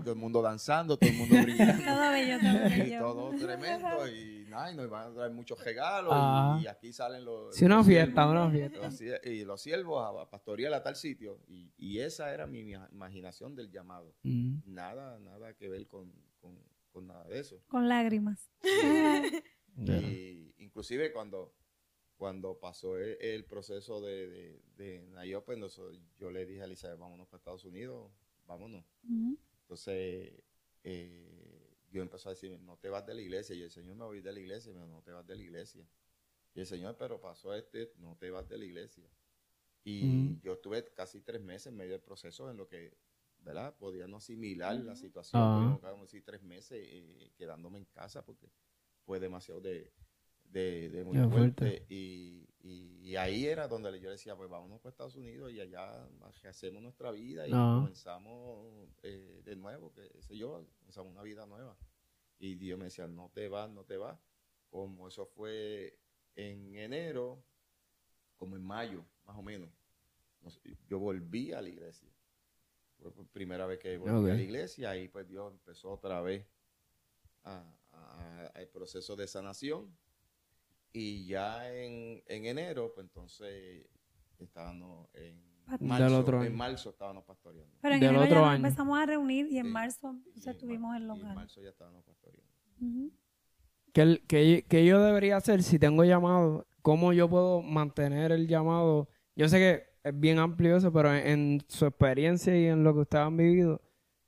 [0.04, 1.84] todo el mundo danzando, todo el mundo brillando.
[1.84, 6.62] Todo bello, todo y todo tremendo, y nada, y nos van a traer muchos regalos,
[6.62, 7.56] y, aquí salen los...
[7.56, 8.78] Sí, una fiesta, una fiesta.
[8.82, 12.88] los y los siervos a, pastorear a tal sitio, y, y esa era mi ima-
[12.92, 14.14] imaginación del llamado.
[14.22, 14.58] Mm.
[14.66, 16.12] Nada, nada que ver con,
[16.98, 17.60] con- nada de eso.
[17.68, 18.50] Con lágrimas.
[19.76, 21.54] Y inclusive cuando,
[22.16, 25.58] cuando pasó el, el proceso de, de, de Nayo, pues
[26.18, 28.10] yo le dije a Elizabeth, vámonos para Estados Unidos,
[28.46, 28.84] vámonos.
[29.62, 30.32] Entonces,
[30.84, 33.54] eh, Dios empezó a decirme, no te vas de la iglesia.
[33.54, 34.70] Y el Señor me voy de la iglesia.
[34.70, 35.86] Y me dijo, no te vas de la iglesia.
[36.54, 39.04] Y el Señor, pero pasó este, no te vas de la iglesia.
[39.84, 42.92] Y yo estuve casi tres meses en medio del proceso en lo que
[43.48, 43.76] ¿verdad?
[43.78, 45.50] Podía no asimilar la situación.
[45.50, 45.52] Ajá.
[45.52, 48.50] Tuvimos, como decir, tres meses eh, quedándome en casa porque
[49.04, 49.92] fue demasiado de,
[50.44, 51.54] de, de muy fuerte.
[51.54, 51.84] fuerte.
[51.88, 56.08] Y, y- y ahí era donde yo decía, pues vámonos para Estados Unidos y allá
[56.48, 57.68] hacemos nuestra vida y Ajá.
[57.68, 61.76] comenzamos eh, de nuevo, que sé yo, comenzamos una vida nueva.
[62.38, 64.18] Y Dios me decía, no te vas, no te vas.
[64.70, 65.98] Como eso fue
[66.36, 67.44] en enero,
[68.36, 69.70] como en mayo, más o menos.
[70.88, 72.08] yo volví a la iglesia.
[73.00, 76.46] Fue por primera vez que volví a la iglesia y pues Dios empezó otra vez
[77.44, 79.96] a, a- a el proceso de sanación.
[80.92, 83.86] Y ya en, en enero, pues entonces
[84.38, 85.40] estábamos en
[85.78, 87.76] Del marzo, otro en marzo estábamos pastoreando.
[87.80, 88.56] Pero en Del enero otro año.
[88.66, 89.72] empezamos a reunir y en Sí.
[89.72, 91.34] marzo entonces en estuvimos en y local.
[91.34, 92.52] marzo ya estábamos pastoreando.
[92.80, 93.12] Ujú.
[93.92, 96.66] ¿Qué, el- qué- qué yo debería hacer si tengo llamado?
[96.82, 99.08] ¿Cómo yo puedo mantener el llamado?
[99.36, 102.94] Yo sé que es bien amplio eso, pero en, en su experiencia y en lo
[102.94, 103.80] que ustedes han vivido,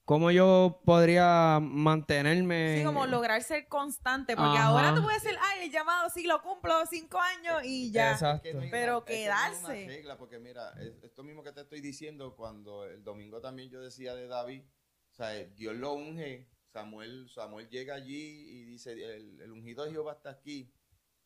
[0.05, 2.79] ¿cómo yo podría mantenerme?
[2.79, 4.67] Sí, como lograr ser constante, porque Ajá.
[4.67, 8.13] ahora tú puedes decir, ay, el llamado sí lo cumplo cinco años y ya.
[8.13, 8.49] Exacto.
[8.49, 9.87] Es que no Pero una- es no una quedarse.
[9.87, 13.81] regla, porque mira, es- esto mismo que te estoy diciendo, cuando el domingo también yo
[13.81, 14.63] decía de David,
[15.11, 19.85] o sea, eh, Dios lo unge, Samuel, Samuel llega allí y dice, el, el ungido
[19.85, 20.73] de Jehová está aquí,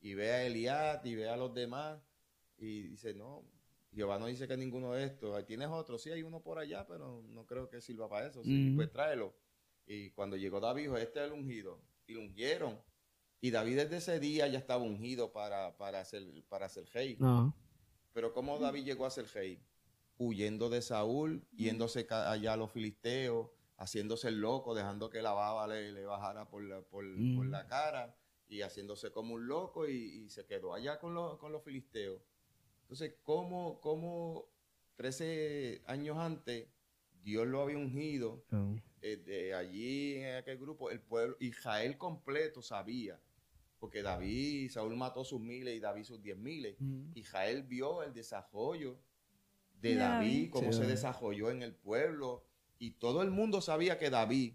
[0.00, 1.98] y ve a Eliad y ve a los demás,
[2.58, 3.42] y dice, no,
[3.94, 6.86] Jehová no dice que ninguno de estos, ahí tienes otro, sí hay uno por allá,
[6.86, 9.34] pero no creo que sirva para eso, sí, pues tráelo.
[9.86, 12.80] Y cuando llegó David, dijo, este es el ungido, y lo ungieron.
[13.40, 17.16] Y David desde ese día ya estaba ungido para, para, ser, para ser rey.
[17.20, 17.54] No.
[18.12, 19.60] Pero ¿cómo David llegó a ser rey?
[20.16, 25.66] Huyendo de Saúl, yéndose allá a los filisteos, haciéndose el loco, dejando que la baba
[25.66, 27.36] le, le bajara por la, por, Mm.
[27.36, 28.16] por la cara
[28.46, 32.22] y haciéndose como un loco y, y se quedó allá con, los- con los filisteos.
[32.84, 34.46] Entonces, ¿cómo, ¿cómo
[34.96, 36.68] 13 años antes
[37.22, 38.76] Dios lo había ungido No.
[39.02, 43.20] eh, de allí en aquel grupo, el pueblo, Israel completo sabía,
[43.78, 46.76] porque David, Saúl mató sus miles y David sus diez miles.
[46.78, 47.10] Mm.
[47.14, 48.98] Israel vio el desarrollo
[49.80, 52.44] de David, cómo Sí, se desarrolló en el pueblo,
[52.78, 54.54] y todo el mundo sabía que David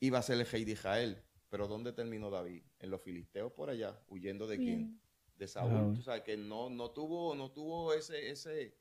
[0.00, 1.22] iba a ser el rey de Israel.
[1.48, 2.62] Pero ¿dónde terminó David?
[2.78, 5.00] En los filisteos por allá, huyendo de quién?
[5.40, 5.94] De Saúl.
[5.94, 8.76] Tú sabes que no, no tuvo, no tuvo ese, ese,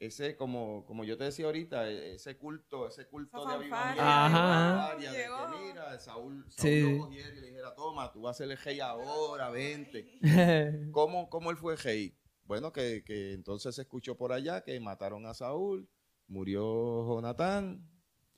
[0.00, 4.96] ese, como, como yo te decía ahorita, e- ese culto, ese culto de Ajá.
[4.98, 5.48] de que, Llegó.
[5.66, 6.80] mira, Saúl, Saúl Sí.
[6.98, 10.18] lo cogiera y le dijera, toma, tú vas a ser el rey ahora, vente.
[10.92, 12.16] ¿Cómo, cómo él fue rey?
[12.42, 15.88] Bueno, que, que entonces se escuchó por allá que mataron a Saúl,
[16.26, 17.88] murió Jonatán,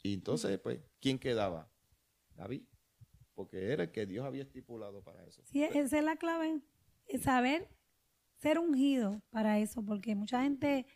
[0.03, 1.71] y entonces, pues, ¿quién quedaba?
[2.35, 2.65] David,
[3.35, 5.43] porque era el que Dios había estipulado para eso.
[5.47, 6.61] Sí, esa es la clave.
[7.21, 7.69] Saber
[8.37, 10.87] ser ungido para eso, porque mucha gente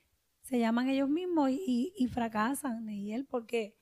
[0.42, 3.76] se llaman ellos mismos y, y- y fracasan, y él, porque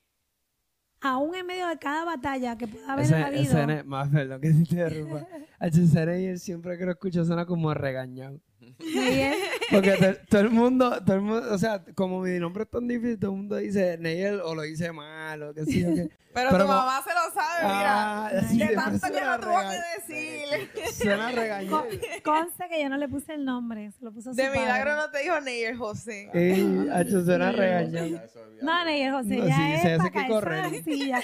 [1.01, 3.53] aún en medio de cada batalla que pueda haber habido,
[3.85, 5.27] más perdón que te interrumpa.
[6.05, 8.39] Neyer siempre que lo escucho suena como regañado.
[9.71, 12.87] Porque to- todo el mundo, todo el mundo, o sea, como mi nombre es tan
[12.87, 16.09] difícil, todo el mundo dice Neyer o lo dice mal o qué sé yo qué.
[16.35, 18.25] Pero, Pero tu mamá se lo sabe, mira.
[18.27, 20.93] Ah, sí, De tanto que suena lo tuvo que decir.
[20.93, 21.85] Suena regañado.
[22.23, 24.59] con- conste que yo no le puse el nombre, se lo puso su De padre.
[24.59, 26.29] milagro no te dijo Neyer José.
[26.33, 27.09] Ey, H.
[27.23, 28.05] suena Ya regañado.
[28.25, 28.65] eso, olvídate.
[28.65, 30.71] No, Neyer José, No, ya sí, es se hace para que correr.
[30.73, 31.21] la silla.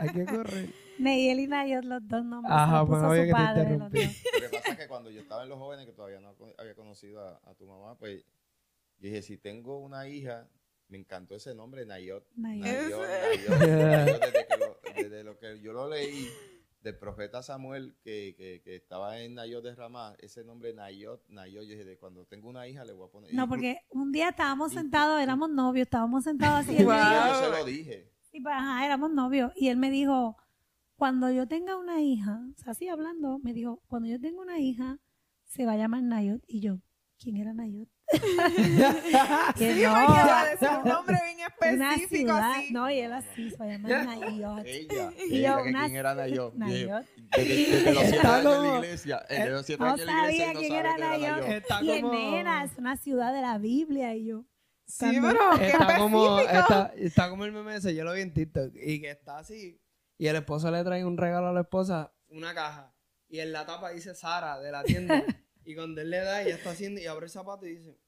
[0.00, 0.68] Hay que correr.
[0.98, 3.60] Neyer y Nayot, los dos nombres, Ajá, pues puso no había su que te padre.
[3.62, 3.98] interrumpí.
[4.04, 4.42] dos.
[4.42, 6.74] Lo que pasa es que cuando yo estaba en los jóvenes, que todavía no había
[6.74, 8.22] conocido a, a tu mamá, pues
[8.98, 10.48] yo dije, si tengo una hija,
[10.88, 12.26] me encantó ese nombre, Nayot.
[12.36, 12.64] Nayot.
[12.64, 16.28] Nayot, ¿En Nayot, Nayot, desde, que lo, desde lo que yo lo leí
[16.82, 21.62] del profeta Samuel, que, que, que estaba en Nayot de Ramá, ese nombre Nayot, Nayot,
[21.64, 23.32] yo dije, de cuando tengo una hija le voy a poner...
[23.34, 26.72] No, porque un día estábamos sentados, éramos novios, estábamos sentados así.
[26.84, 26.92] Wow.
[26.92, 28.10] dijo- yo se lo dije.
[28.30, 29.50] Sí, pues, ajá, éramos novios.
[29.56, 30.36] Y él me dijo,
[31.04, 34.58] cuando yo tenga una hija, o sea, así hablando, me dijo, cuando yo tenga una
[34.58, 34.96] hija,
[35.44, 36.40] se va a llamar Nayot.
[36.46, 36.78] Y yo,
[37.18, 37.86] ¿quién era Nayot?
[39.58, 41.36] que Sí, no, porque va a decir un nombre bien
[41.74, 42.52] una específico ciudad.
[42.56, 42.72] así.
[42.72, 44.64] No, y él así, se va a llamar Nayot.
[44.64, 46.54] Ella, Y ella, yo, que una- quién era Nayot.
[46.54, 47.06] Nayot.
[47.36, 50.06] Desde, desde los siete años en como- la iglesia, desde los siete No años en
[50.06, 51.48] la iglesia, sabía no quién era Nayot.
[51.50, 54.14] Está Y en como- Nera, es una ciudad de la Biblia.
[54.14, 54.44] Y yo,
[54.86, 56.60] Sí, pero qué Está como, específico.
[56.62, 59.80] está, está como el meme ese, yo lo vi en TikTok, y que está así,
[60.18, 62.94] y el esposo le trae un regalo a la esposa, una caja,
[63.28, 65.22] y en la tapa dice Sara de la tienda,
[65.64, 67.98] y cuando él le da, ella está haciendo, y abre el zapato y dice,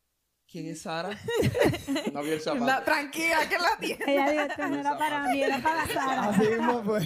[0.50, 1.10] ¿quién es Sara?
[2.12, 2.84] No vio el No, zapato.
[2.84, 4.04] tranquila, que la tiene.
[4.06, 6.24] ella dijo, esto no era para mí, era para Sara.
[6.30, 6.96] Así mismo fue.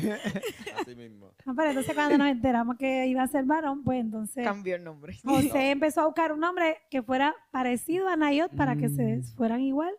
[0.81, 1.35] Así mismo.
[1.45, 4.85] No, pero entonces cuando nos enteramos que iba a ser varón, pues entonces Cambió el
[4.85, 5.19] nombre.
[5.25, 9.23] José empezó a buscar un nombre que fuera parecido a Nayot para que se Mm.
[9.37, 9.95] fueran igual.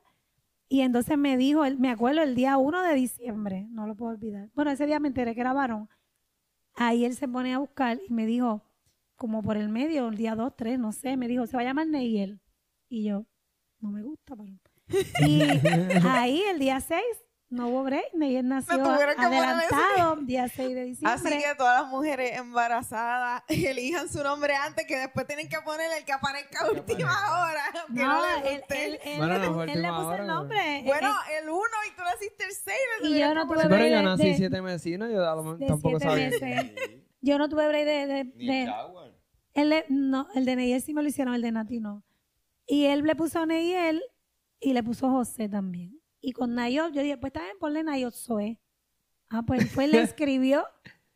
[0.72, 4.50] Y entonces me dijo, me acuerdo el día 1 de diciembre, no lo puedo olvidar.
[4.56, 5.90] Bueno, ese día me enteré que era varón.
[6.76, 8.64] Ahí él se pone a buscar y me dijo,
[9.18, 11.66] como por el medio, el día 2, 3, no sé, me dijo, se va a
[11.66, 12.40] llamar Neyel.
[12.88, 13.26] Y yo,
[13.82, 14.54] no me gusta, pero...
[15.28, 15.42] Y
[16.08, 17.02] ahí el día 6,
[17.52, 21.14] no hubo break, Neyel nació adelantado, día 6 de diciembre.
[21.32, 25.98] Así que todas las mujeres embarazadas elijan su nombre antes, que después tienen que ponerle
[26.00, 27.12] el que aparezca a última
[27.44, 27.62] hora.
[27.90, 28.86] no, no les él, guste.
[28.86, 30.82] él- él Bueno, le, no él le puso hora, el nombre.
[30.86, 32.78] Bueno, eh, el 1 y tú naciste el 6.
[33.04, 35.44] Y yo no tuve Sí, pero yo de- nací de- siete mesinos, yo a lo
[35.44, 36.30] mejor de tampoco sabía.
[36.30, 36.72] meses.
[37.22, 38.08] yo no tuve break de...
[38.08, 38.74] de- Ni de-
[39.54, 42.04] el le- no, el de Neyel sí me lo hicieron, el de Nati no.
[42.66, 44.02] Y él le puso Neyel
[44.62, 46.00] y le puso José también.
[46.22, 48.60] Y con Nayot, yo dije, pues está bien, ponle Nayot Zoe.
[49.30, 50.66] Ah, pues fue, le escribió,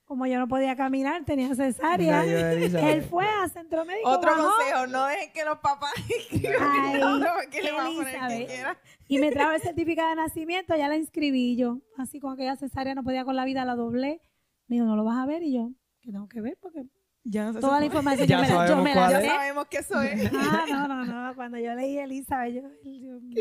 [0.05, 2.23] como yo no podía caminar, tenía cesárea.
[2.23, 4.09] Él fue a centro médico.
[4.09, 5.93] Otro bajó, consejo, no dejen que los papás
[6.31, 8.65] escriban le van a poner que.
[9.07, 11.81] Y me trajo el certificado de nacimiento, ya la inscribí yo.
[11.97, 14.21] Así con aquella cesárea no podía con la vida, la doblé.
[14.67, 15.43] Me dijo, no lo vas a ver.
[15.43, 16.85] Y yo, que tengo que ver porque
[17.23, 19.29] Ya no sé toda la información Ya yo me la, yo sabemos me la ya
[19.29, 20.31] sabemos que eso es.
[20.33, 21.35] Ah, no, no, no.
[21.35, 23.37] Cuando yo leí Elizabeth, yo, Dios mío.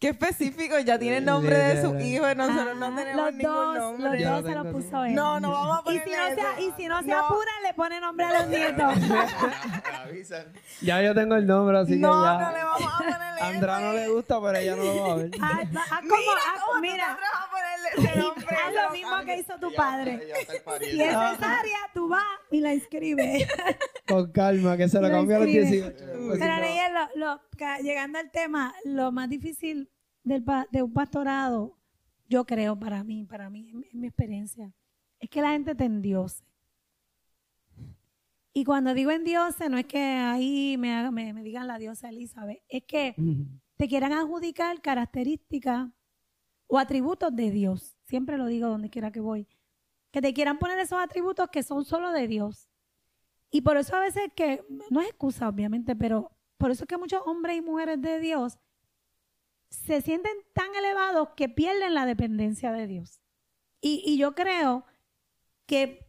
[0.00, 3.34] Qué específico, ya tiene el nombre de su hijo y nosotros no Ah, tenemos los
[3.34, 4.20] ningún dos, nombre.
[4.20, 5.14] Los dos no se lo puso él.
[5.16, 6.48] No, no vamos a y ponerle si no, se, eso.
[6.60, 7.18] y si no se No.
[7.18, 8.94] apura, le pone nombre a los nietos.
[10.04, 10.52] Avisan.
[10.82, 12.38] Ya yo tengo el nombre, así no, que ya.
[12.38, 15.12] no le vamos a ponerle A Andra no le gusta, pero ella no lo va
[15.12, 15.30] a ver.
[15.40, 18.56] Ah, ah, ah, como, ah, cómo mira, tú te ponerle nombre.
[18.56, 20.28] haz lo mismo que hizo tu padre.
[20.80, 22.22] Si es cesárea, tú vas
[22.52, 23.48] y la inscribes.
[24.06, 25.70] Con calma, que se lo Lo cambia a los escribe.
[25.90, 26.04] 18.
[26.28, 26.60] Pues, Pero no.
[26.60, 27.40] Neyel, lo,
[27.82, 29.90] llegando al tema, lo más difícil
[30.24, 31.76] del, de un pastorado,
[32.28, 34.72] yo creo para mí, para mí, en, en mi experiencia,
[35.18, 36.44] es que la gente te endiose.
[38.52, 42.08] Y cuando digo endiose, no es que ahí me, haga- me, me digan la diosa
[42.08, 43.14] Elizabeth, es que
[43.76, 45.88] te quieran adjudicar características
[46.66, 47.96] o atributos de Dios.
[48.04, 49.46] Siempre lo digo donde quiera que voy.
[50.10, 52.68] Que te quieran poner esos atributos que son solo de Dios.
[53.50, 56.98] Y por eso a veces que, no es excusa obviamente, pero por eso es que
[56.98, 58.58] muchos hombres y mujeres de Dios
[59.70, 63.20] se sienten tan elevados que pierden la dependencia de Dios.
[63.80, 64.84] Y, y yo creo
[65.66, 66.08] que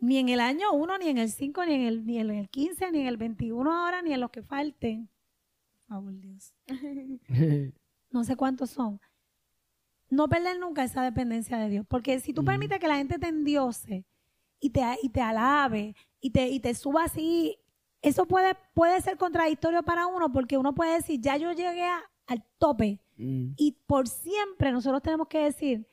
[0.00, 2.48] ni en el año 1, ni en el 5, ni en el, ni en el
[2.48, 5.08] 15, ni en el 21 ahora, ni en los que falten.
[5.86, 6.54] Por favor, Dios.
[8.08, 8.98] No sé cuántos son.
[10.08, 11.86] No perder nunca esa dependencia de Dios.
[11.86, 14.06] Porque si tú permites que la gente te endiose
[14.58, 17.58] y te, y te alabe y te, y te suba así,
[18.02, 22.02] eso puede, puede ser contradictorio para uno porque uno puede decir, ya yo llegué a-
[22.26, 23.52] al tope Mm.
[23.56, 25.88] y por siempre nosotros tenemos que decir,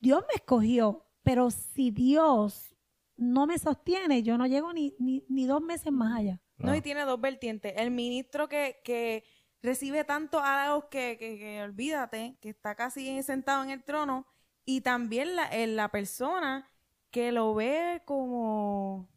[0.00, 2.76] Dios me escogió, pero si Dios
[3.16, 6.40] no me sostiene, yo no llego ni, ni, ni dos meses más allá.
[6.58, 7.72] No, y tiene dos vertientes.
[7.76, 9.24] El ministro que, que
[9.62, 14.26] recibe tantos halagos que, que, que olvídate, que está casi sentado en el trono,
[14.66, 16.68] y también la, eh, la persona
[17.10, 19.08] que lo ve como,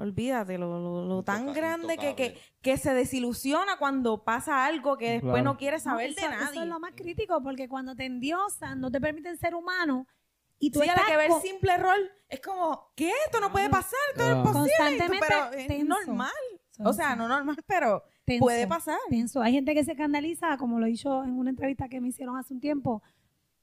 [0.00, 5.10] olvídate, lo, lo- lo tan grande que, que, que se desilusiona cuando pasa algo que
[5.12, 5.44] después Claro.
[5.44, 6.44] no quiere saber No, de nadie.
[6.52, 10.06] Eso es lo más crítico porque cuando te endiosan, no te permiten ser humano
[10.58, 13.10] y tú Sí, a la estás que ve el co- simple rol, es como, ¿qué?
[13.26, 14.36] Esto no puede pasar, esto no Ah.
[14.38, 14.72] es posible.
[14.78, 15.84] Constantemente pero es tenso.
[16.06, 16.30] normal.
[16.82, 18.40] O sea, no normal, pero Tenso.
[18.42, 18.98] puede pasar.
[19.10, 19.42] Tenso.
[19.42, 22.54] Hay gente que se escandaliza, como lo hizo en una entrevista que me hicieron hace
[22.54, 23.02] un tiempo.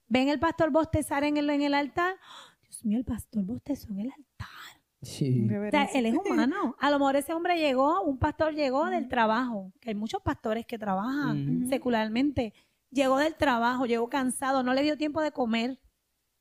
[0.06, 2.14] Ven el pastor bostezar en el, en el altar.
[2.22, 2.54] ¡Ah!
[2.62, 4.77] Dios mío, el pastor bostezó en el altar.
[5.00, 5.48] Sí.
[5.48, 6.74] O sea, él es humano.
[6.78, 10.66] A lo mejor ese hombre llegó, un pastor llegó del trabajo, que hay muchos pastores
[10.66, 12.52] que trabajan secularmente.
[12.90, 15.78] Llegó del trabajo, llegó cansado, no le dio tiempo de comer.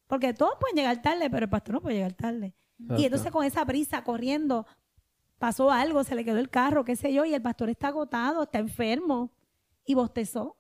[0.08, 2.56] Porque todos pueden llegar tarde, pero el pastor no puede llegar tarde.
[2.98, 4.66] Y entonces con esa prisa, corriendo,
[5.38, 8.44] pasó algo, se le quedó el carro, qué sé yo, y el pastor está agotado,
[8.44, 9.32] está enfermo,
[9.84, 10.58] y bostezó.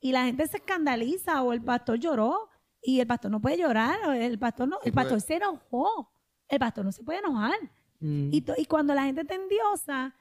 [0.00, 2.48] Y la gente se escandaliza, o el pastor lloró,
[2.80, 6.10] y el pastor no puede llorar, o el pastor no, el pastor se enojó.
[6.48, 7.58] El pastor no se puede enojar.
[8.00, 8.30] Mm.
[8.32, 10.14] Y, cuando la gente te endiosa,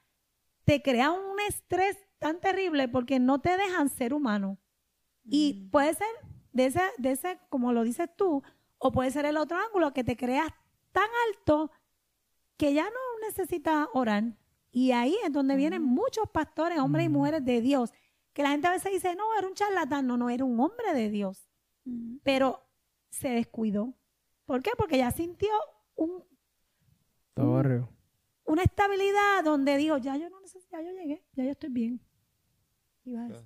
[0.63, 4.57] te crea un estrés tan terrible porque no te dejan ser humano.
[5.23, 6.07] Y puede ser
[6.51, 8.43] de ese, de ese, como lo dices tú,
[8.77, 10.49] o puede ser el otro ángulo que te creas
[10.91, 11.71] tan alto
[12.57, 14.23] que ya no necesitas orar.
[14.71, 17.91] Y ahí es donde vienen muchos pastores, hombres y mujeres de Dios,
[18.33, 20.93] que la gente a veces dice, no, era un charlatán, no, no, era un hombre
[20.93, 21.47] de Dios.
[22.23, 22.61] Pero
[23.09, 23.93] se descuidó.
[24.45, 24.71] ¿Por qué?
[24.77, 25.49] Porque ya sintió
[25.95, 26.23] un,
[27.33, 27.89] Torreo.
[28.45, 32.01] una estabilidad donde dijo, ya yo no necesito, ya yo llegué, ya yo estoy bien.
[33.03, 33.43] Y vas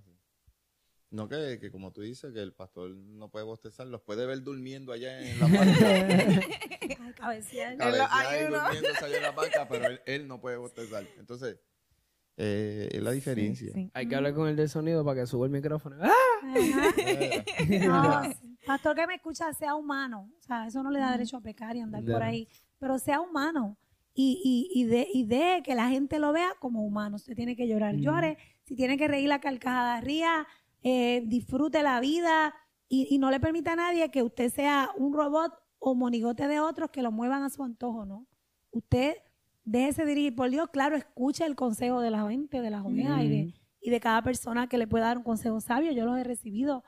[1.12, 4.42] No, que, que como tú dices, que el pastor no puede bostezar, los puede ver
[4.44, 5.80] durmiendo allá en la banca.
[7.00, 7.76] "Ay, cabecear".
[7.78, 11.06] Y allá en la banca, pero él, él no puede bostezar.
[11.18, 11.58] Entonces,
[12.42, 13.74] Eh, es la diferencia.
[13.74, 13.92] Sí, sí.
[13.94, 15.98] Hay que hablar con el del sonido para que suba el micrófono.
[16.02, 16.12] ¡Ah!
[18.70, 20.30] Pastor que me escucha, sea humano.
[20.38, 22.48] O sea, eso no le da derecho a pecar y andar por ahí.
[22.78, 23.76] Pero sea humano.
[24.14, 24.40] Y,
[24.74, 27.16] y, y, de, y de que la gente lo vea como humano.
[27.16, 28.04] Usted tiene que llorar, Ujú.
[28.04, 28.38] llore.
[28.66, 30.46] Si tiene que reír la carcajada, ría.
[30.84, 32.54] eh, disfrute la vida.
[32.88, 36.60] Y, y no le permita a nadie que usted sea un robot o monigote de
[36.60, 38.28] otros que lo muevan a su antojo, ¿no?
[38.70, 39.16] Usted
[39.64, 40.70] déjese dirigir por Dios.
[40.72, 43.54] Claro, escuche el consejo de la gente, de las ovejas y de, Ujú.
[43.82, 45.92] y de cada persona que le pueda dar un consejo sabio.
[45.92, 46.84] Yo los he recibido.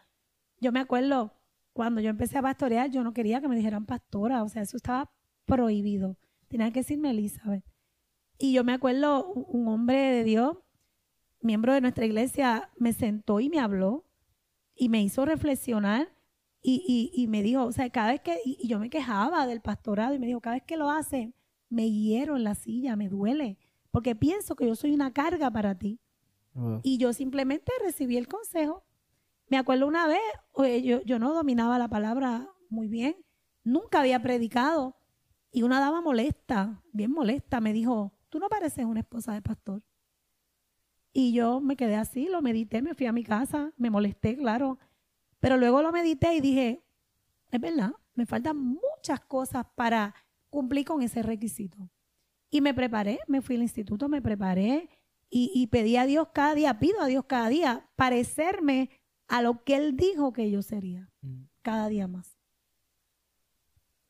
[0.60, 1.34] Yo me acuerdo
[1.74, 4.78] cuando yo empecé a pastorear, yo no quería que me dijeran pastora, o sea, eso
[4.78, 5.12] estaba
[5.46, 6.18] prohibido.
[6.48, 7.64] Tenían que decirme Elizabeth.
[8.38, 10.58] Y yo me acuerdo, un hombre de Dios,
[11.42, 14.06] miembro de nuestra iglesia, me sentó y me habló
[14.76, 16.10] y me hizo reflexionar
[16.62, 19.62] y, y- y me dijo, o sea, cada vez que, y, yo me quejaba del
[19.62, 21.34] pastorado y me dijo, cada vez que lo hacen,
[21.70, 23.58] me hiero en la silla, me duele,
[23.92, 26.00] porque pienso que yo soy una carga para ti.
[26.84, 28.84] Y yo simplemente recibí el consejo.
[29.52, 30.22] Me acuerdo una vez,
[30.54, 33.18] oye, yo, no dominaba la palabra muy bien,
[33.66, 34.96] nunca había predicado.
[35.52, 39.84] Y una dama molesta, bien molesta, me dijo, tú no pareces una esposa de pastor.
[41.12, 44.80] Y yo me quedé así, lo medité, me fui a mi casa, me molesté, claro.
[45.42, 46.86] Pero luego lo medité y dije,
[47.50, 50.16] es verdad, me faltan muchas cosas para
[50.50, 51.90] cumplir con ese requisito.
[52.50, 54.90] Y me preparé, me fui al instituto, me preparé
[55.30, 59.01] y pedí a Dios cada día, pido a Dios cada día, parecerme
[59.32, 61.44] a lo que Él dijo que yo sería, Mm.
[61.62, 62.38] cada día más.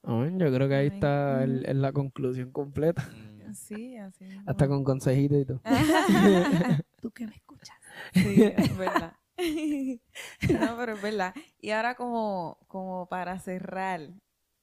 [0.04, 0.40] Amén.
[0.40, 0.94] Yo creo que ahí Amén.
[0.98, 3.08] está el- el- la conclusión completa.
[3.54, 4.24] Sí, así.
[4.24, 4.44] mismo.
[4.48, 5.62] Hasta con consejitos y todo.
[7.02, 7.76] Tú que me escuchas.
[8.14, 9.14] Sí, es verdad.
[9.38, 11.34] no, pero es verdad.
[11.60, 14.10] Y ahora como, como para cerrar,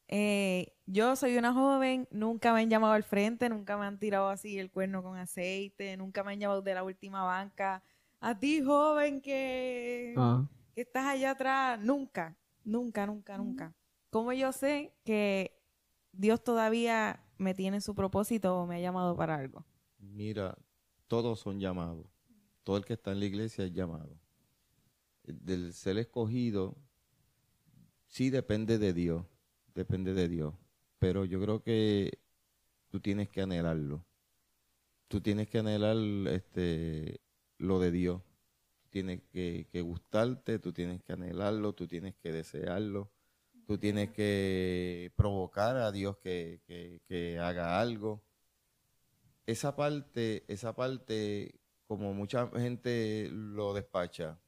[0.09, 4.31] eh, yo soy una joven, nunca me han llamado al frente, nunca me han tirado
[4.31, 7.83] así el cuerno con aceite, nunca me han llamado de la última banca.
[8.21, 10.49] A ti, joven, que, Ah.
[10.75, 13.75] que estás allá atrás, nunca, nunca, nunca, nunca.
[14.11, 15.61] ¿Cómo yo sé que
[16.13, 19.65] Dios todavía me tiene en su propósito o me ha llamado para algo?
[19.99, 20.57] Mira,
[21.07, 22.07] todos son llamados.
[22.65, 24.19] Todo el que está en la iglesia es llamado.
[25.25, 26.77] Del ser escogido,
[28.07, 29.25] sí depende de Dios,
[29.75, 30.55] depende de Dios.
[30.99, 32.19] Pero yo creo que
[32.89, 34.05] tú tienes que anhelarlo.
[35.07, 35.97] Tú tienes que anhelar
[36.33, 37.21] este,
[37.59, 38.23] lo de Dios.
[38.91, 43.11] Tienes que, que gustarte, tú tienes que anhelarlo, tú tienes que desearlo.
[43.67, 48.23] Tú tienes que provocar a Dios que, que- que haga algo
[49.47, 51.55] esa parte, esa parte,
[51.87, 54.39] como mucha gente lo despacha.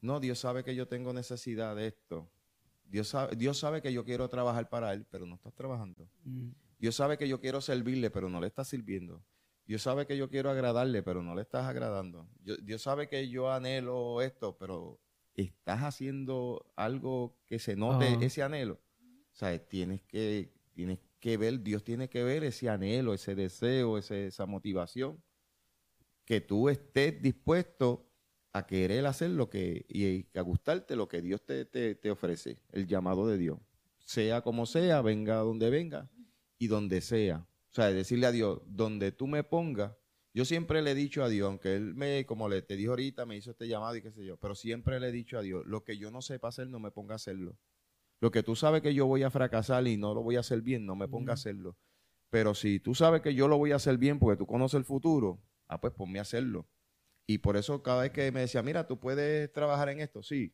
[0.00, 2.30] No, Dios sabe que yo tengo necesidad de esto.
[2.84, 6.08] Dios sabe, Dios sabe que yo quiero trabajar para Él, pero no estás trabajando.
[6.24, 6.48] Mm.
[6.78, 9.22] Dios sabe que yo quiero servirle, pero no le estás sirviendo.
[9.70, 12.26] Dios sabe que yo quiero agradarle, pero no le estás agradando.
[12.42, 15.00] Yo- Dios sabe que yo anhelo esto, pero
[15.36, 18.24] estás haciendo algo que se note Ajá.
[18.24, 18.80] ese anhelo.
[19.32, 23.96] O sea, tienes que, tienes que ver, Dios tiene que ver ese anhelo, ese deseo,
[23.96, 25.22] ese- esa motivación.
[26.24, 28.10] Que tú estés dispuesto
[28.52, 32.58] a querer hacer lo que, y a gustarte lo que Dios te, te, te ofrece,
[32.72, 33.60] el llamado de Dios.
[34.00, 36.10] Sea como sea, venga donde venga
[36.58, 37.46] y donde sea.
[37.70, 39.92] O sea, decirle a Dios, donde tú me pongas,
[40.32, 43.26] yo siempre le he dicho a Dios, aunque Él me, como le te dijo ahorita,
[43.26, 45.64] me hizo este llamado y qué sé yo, pero siempre le he dicho a Dios,
[45.66, 47.56] lo que yo no sepa hacer, no me ponga a hacerlo.
[48.20, 50.62] Lo que tú sabes que yo voy a fracasar y no lo voy a hacer
[50.62, 51.76] bien, no me ponga a hacerlo.
[52.28, 54.84] Pero si tú sabes que yo lo voy a hacer bien porque tú conoces el
[54.84, 56.68] futuro, ah, pues ponme a hacerlo.
[57.26, 60.52] Y por eso cada vez que me decía, mira, tú puedes trabajar en esto, sí.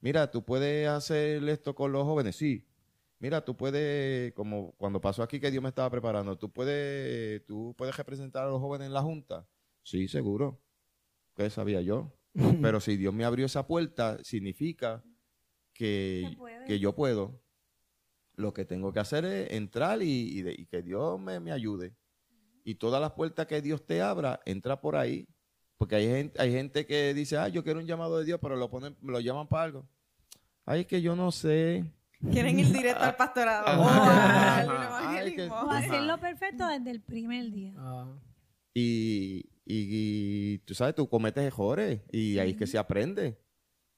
[0.00, 2.66] Mira, tú puedes hacer esto con los jóvenes, sí.
[3.18, 7.74] Mira, tú puedes, como cuando pasó aquí que Dios me estaba preparando, tú puedes, tú
[7.76, 9.46] puedes representar a los jóvenes en la junta.
[9.82, 10.60] Sí, seguro.
[11.34, 12.12] ¿Qué sabía yo?
[12.60, 15.02] Pero si Dios me abrió esa puerta, significa
[15.72, 16.22] que,
[16.66, 17.40] que yo puedo.
[18.34, 21.52] Lo que tengo que hacer es entrar y, y de- y que Dios me, me
[21.52, 21.94] ayude.
[22.64, 25.26] Y todas las puertas que Dios te abra, entra por ahí.
[25.78, 28.56] Porque hay gente, hay gente que dice, ah, yo quiero un llamado de Dios, pero
[28.56, 29.88] lo ponen, lo llaman para algo.
[30.66, 31.84] Ay, es que yo no sé.
[32.32, 33.82] Quieren ir directo al pastorado.
[33.82, 35.70] O al O evangelismo.
[35.70, 37.72] hacerlo perfecto desde el primer día.
[37.76, 38.06] Ah.
[38.74, 43.38] Y, y- y tú sabes, tú cometes errores y ahí es que se aprende.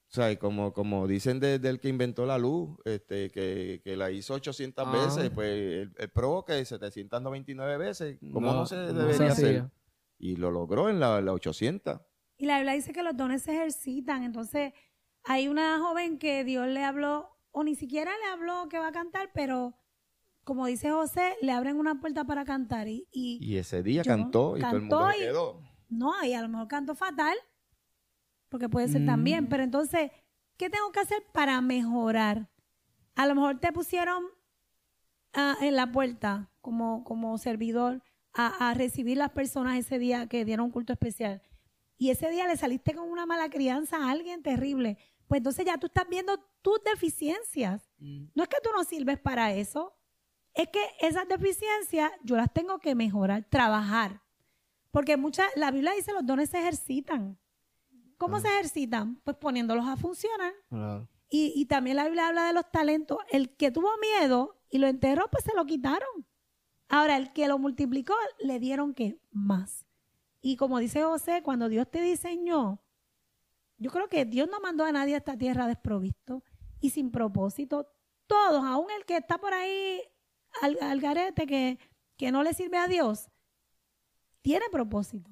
[0.09, 3.95] O sea, y como, como dicen de- del que inventó la luz, este, que, que
[3.95, 4.91] la hizo 800 Ah.
[4.91, 9.69] veces, pues el, el pro que 799 veces, ¿cómo no, se no debería se hacer?
[10.17, 11.99] Y lo logró en la, la 800.
[12.37, 14.23] Y la Biblia dice que los dones se ejercitan.
[14.23, 14.73] Entonces,
[15.25, 18.91] hay una joven que Dios le habló, o ni siquiera le habló que va a
[18.91, 19.75] cantar, pero
[20.43, 22.87] como dice José, le abren una puerta para cantar.
[22.87, 25.61] Y, y Y ese día Yo- cantó y todo el mundo cantó se quedó.
[25.89, 27.35] No, y a lo mejor canto fatal,
[28.49, 29.05] porque puede ser Mm.
[29.05, 30.11] también, pero entonces,
[30.57, 32.49] ¿qué tengo que hacer para mejorar?
[33.15, 34.23] A lo mejor te pusieron
[35.33, 38.01] ah, en la puerta como, como servidor
[38.33, 41.41] a, a recibir las personas ese día que dieron un culto especial.
[41.97, 44.97] Y ese día le saliste con una mala crianza a alguien terrible.
[45.29, 47.87] Pues entonces ya tú estás viendo tus deficiencias.
[47.99, 48.25] Mm.
[48.33, 49.95] No es que tú no sirves para eso,
[50.55, 54.23] es que esas deficiencias yo las tengo que mejorar, trabajar.
[54.89, 57.39] Porque muchas, la Biblia dice los dones se ejercitan.
[58.17, 59.17] ¿Cómo se ejercitan?
[59.23, 60.51] Pues poniéndolos a funcionar.
[60.67, 61.07] Claro.
[61.29, 63.19] Y, y también la Biblia habla de los talentos.
[63.29, 66.25] El que tuvo miedo y lo enterró, pues se lo quitaron.
[66.87, 69.85] Ahora, el que lo multiplicó, le dieron que más.
[70.41, 72.81] Y como dice José, cuando Dios te diseñó,
[73.79, 76.43] yo creo que Dios no mandó a nadie a esta tierra desprovisto
[76.81, 77.89] y sin propósito.
[78.27, 80.01] Todos, aún el que está por ahí
[80.61, 81.79] al, garete, que,
[82.17, 83.29] que no le sirve a Dios,
[84.41, 85.31] tiene propósito.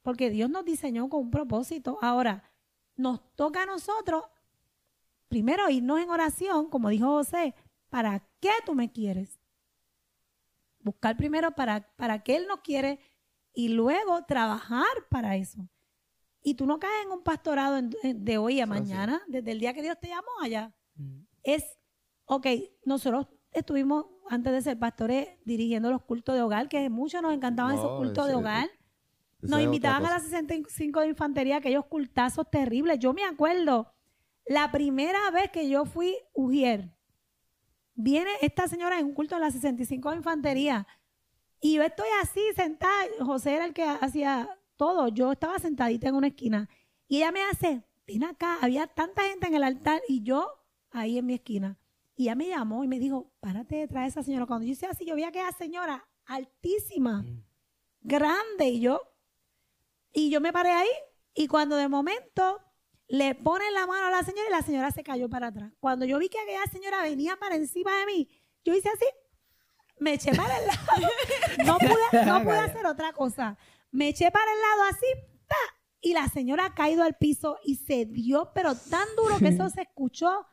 [0.00, 1.98] Porque Dios nos diseñó con un propósito.
[2.00, 2.50] Ahora,
[2.96, 4.24] nos toca a nosotros,
[5.28, 7.54] primero irnos en oración, como dijo José,
[7.90, 9.38] ¿para qué tú me quieres?
[10.80, 13.00] Buscar primero para, para qué Él nos quiere
[13.52, 15.68] y luego trabajar para eso.
[16.42, 19.72] Y tú no caes en un pastorado en- de hoy a mañana, desde el día
[19.74, 20.74] que Dios te llamó allá.
[20.96, 21.20] Mm.
[21.44, 21.64] Es,
[22.24, 22.46] ok,
[22.84, 27.74] nosotros estuvimos antes de ser pastores dirigiendo los cultos de hogar, que muchos nos encantaban
[27.74, 28.70] esos cultos de hogar.
[29.40, 30.26] Nos invitaban a la cosa.
[30.30, 32.98] 65 de infantería, aquellos cultazos terribles.
[33.00, 33.92] Yo me acuerdo,
[34.46, 36.96] la primera vez que yo fui Ujier,
[37.94, 40.86] viene esta señora en un culto de la 65 de infantería
[41.60, 44.48] y yo estoy así sentada, José era el que hacía
[44.82, 46.68] todo, yo estaba sentadita en una esquina
[47.06, 50.58] y ella me hace, ven acá, había tanta gente en el altar y yo
[50.90, 51.78] ahí en mi esquina.
[52.16, 54.44] Y ella me llamó y me dijo, párate detrás de esa señora.
[54.46, 57.24] Cuando yo hice así, yo vi a aquella señora altísima,
[58.00, 59.00] grande y yo
[60.12, 60.90] y yo me paré ahí
[61.32, 62.60] y cuando de momento
[63.06, 65.72] le ponen la mano a la señora y la señora se cayó para atrás.
[65.78, 68.28] Cuando yo vi que aquella señora venía para encima de mí,
[68.64, 69.06] yo hice así,
[70.00, 71.08] me eché para el lado.
[71.64, 73.56] No pude, no pude hacer otra cosa.
[73.92, 75.06] Me eché para el lado así,
[75.46, 75.82] ¡ta!
[76.02, 79.68] y la señora ha caído al piso y se dio, pero tan duro que eso
[79.70, 80.44] se escuchó,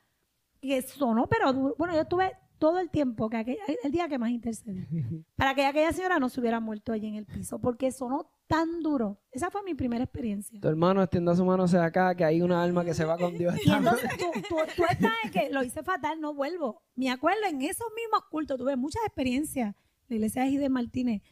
[0.61, 1.75] que sonó, pero duro.
[1.77, 4.85] Bueno, yo estuve todo el tiempo, que el día que más intercedí,
[5.35, 8.81] para que aquella señora no se hubiera muerto allí en el piso, porque sonó tan
[8.81, 9.21] duro.
[9.31, 10.59] Esa fue mi primera experiencia.
[10.59, 13.35] Tu hermano extienda su mano hacia acá, que hay una alma que se va con
[13.35, 13.55] Dios.
[13.65, 16.83] Y entonces tú, tú, tú estás en que lo hice fatal, no vuelvo.
[16.95, 19.75] Me acuerdo en esos mismos cultos, tuve muchas experiencias.
[20.07, 21.23] La iglesia de Gide Martínez.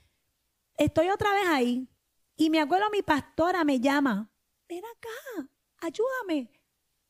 [0.77, 1.89] Estoy otra vez ahí.
[2.37, 4.31] Y me acuerdo mi pastora me llama.
[4.69, 6.51] Ven acá, ayúdame.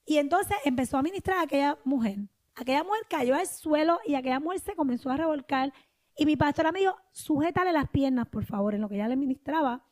[0.05, 2.17] Y entonces empezó a ministrar a aquella mujer.
[2.55, 5.73] Aquella mujer cayó al suelo y aquella mujer se comenzó a revolcar.
[6.15, 9.17] Y mi pastora me dijo, sujétale las piernas, por favor, en lo que ella le
[9.17, 9.85] ministraba.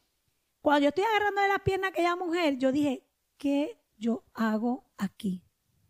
[0.61, 3.05] Cuando yo estoy agarrándole las piernas a aquella mujer, yo dije,
[3.37, 5.43] ¿qué yo hago aquí?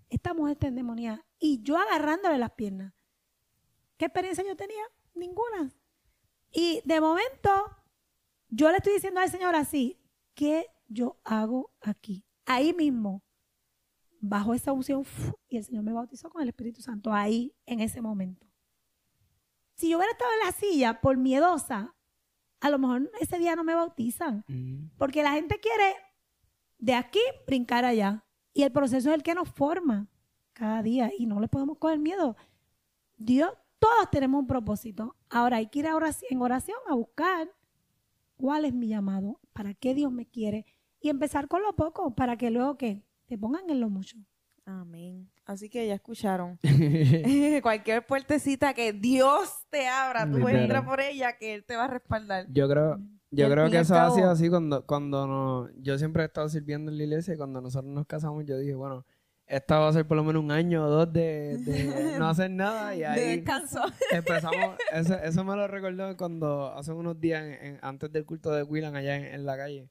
[0.09, 1.23] Esta mujer está endemoniada.
[1.39, 2.93] Y yo agarrándole las piernas.
[3.97, 4.83] ¿Qué experiencia yo tenía?
[5.13, 5.71] Ninguna.
[6.51, 7.49] Y de momento,
[8.55, 9.99] yo le estoy diciendo al Señor así,
[10.33, 12.25] ¿qué yo hago aquí?
[12.45, 13.21] Ahí mismo,
[14.19, 15.03] bajo esa unción,
[15.49, 18.47] y el Señor me bautizó con el Espíritu Santo, ahí, en ese momento.
[19.75, 21.95] Si yo hubiera estado en la silla por miedosa,
[22.61, 24.45] a lo mejor ese día no me bautizan.
[24.47, 24.87] Mm.
[24.97, 25.93] Porque la gente quiere
[26.77, 28.25] de aquí brincar allá.
[28.53, 30.07] Y el proceso es el que nos forma
[30.53, 31.11] cada día.
[31.17, 32.37] Y no le podemos coger miedo.
[33.17, 35.17] Dios, todos tenemos un propósito.
[35.29, 37.53] Ahora hay que ir a oración- en oración a buscar
[38.35, 40.65] cuál es mi llamado, para qué Dios me quiere.
[40.99, 44.17] Y empezar con lo poco, para que luego que te pongan en lo mucho.
[44.65, 45.29] Amén.
[45.45, 46.57] Así que ya escucharon.
[47.61, 50.63] Cualquier puertecita que Dios te abra, tú Literal.
[50.63, 52.47] entras por ella, que Él te va a respaldar.
[52.49, 56.25] Yo creo, yo creo que eso ha sido así cuando, cuando nos, yo siempre he
[56.25, 59.05] estado sirviendo en la iglesia y cuando nosotros nos casamos yo dije, bueno,
[59.47, 62.49] esta va a ser por lo menos un año o dos de, de no hacer
[62.51, 63.81] nada y De ahí descanso.
[64.11, 68.51] empezamos, eso, eso me lo recordó cuando hace unos días en- en- antes del culto
[68.51, 69.87] de Willan allá en, en la calle,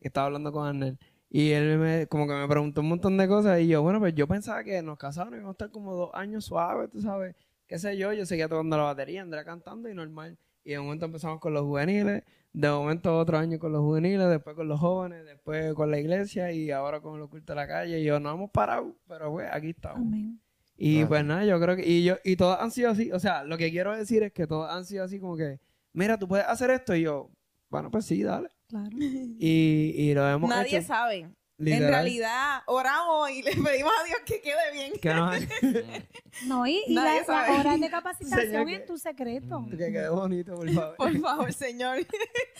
[0.00, 0.98] estaba hablando con Arnel
[1.30, 4.14] y él me, como que me preguntó un montón de cosas y yo, bueno, pues
[4.14, 7.34] yo pensaba que nos casamos y íbamos a estar como dos años suaves, tú sabes,
[7.66, 10.38] qué sé yo, yo seguía tocando la batería, andré cantando y normal.
[10.62, 12.22] Y de momento empezamos con los juveniles,
[12.54, 16.52] de momento otro año con los juveniles, después con los jóvenes, después con la iglesia
[16.52, 18.00] y ahora con los cultos de la calle.
[18.00, 19.98] Y yo no hemos parado, pero pues aquí estamos.
[20.06, 20.40] Amén.
[20.76, 23.44] Y pues nada, yo creo que, y yo, y todas han sido así, o sea,
[23.44, 25.60] lo que quiero decir es que todas han sido así como que,
[25.92, 27.30] mira, tú puedes hacer esto y yo,
[27.68, 28.48] bueno, pues sí, dale.
[28.68, 28.88] Claro.
[28.98, 30.86] Y, y lo hemos Nadie hecho.
[30.86, 31.28] sabe.
[31.56, 34.92] En realidad, oramos y le pedimos a Dios que quede bien.
[35.00, 35.30] Que no-
[36.48, 39.64] No, y, y las horas de Señor, capacitación que- en tu secreto.
[39.70, 40.96] que quede bonito, por favor.
[40.96, 41.98] Por favor, Señor,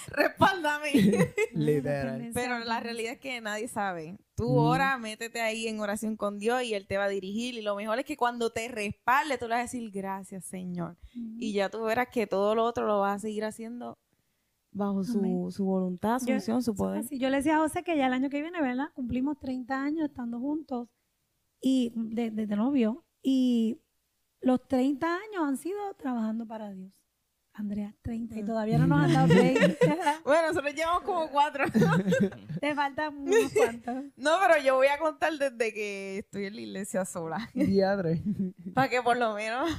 [0.09, 0.93] respáldame.
[1.53, 2.31] Literal.
[2.33, 4.17] Pero la realidad es que nadie sabe.
[4.37, 4.59] Tú Mm.
[4.59, 7.55] ora, métete ahí en oración con Dios y Él te va a dirigir.
[7.55, 10.97] Y lo mejor es que cuando te respalde, tú le vas a decir gracias, Señor.
[11.15, 13.99] Y ya tú verás que todo lo otro lo vas a seguir haciendo
[14.75, 16.99] bajo su, su voluntad, su Yo- unción, su poder.
[17.01, 18.89] Así, yo le decía a José que ya el año que viene, ¿verdad?
[18.95, 20.89] Cumplimos 30 años estando juntos
[21.61, 23.05] y de, de- de novio.
[23.23, 23.81] Y
[24.41, 26.93] los 30 años han sido trabajando para Dios.
[27.57, 28.37] Andrea, 30.
[28.41, 29.77] Y todavía no nos han dado 30.
[30.25, 31.65] Bueno, nosotros llevamos como cuatro.
[32.61, 33.95] Te faltan unos cuantos.
[34.17, 37.49] no, pero yo voy a contar desde que estoy en la iglesia sola.
[37.55, 38.23] Diadre.
[38.75, 39.71] Para que por lo menos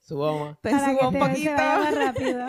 [0.00, 0.60] Subamos.
[0.60, 1.40] te Para que suba un te, poquito.
[1.42, 2.46] se vaya más rápido.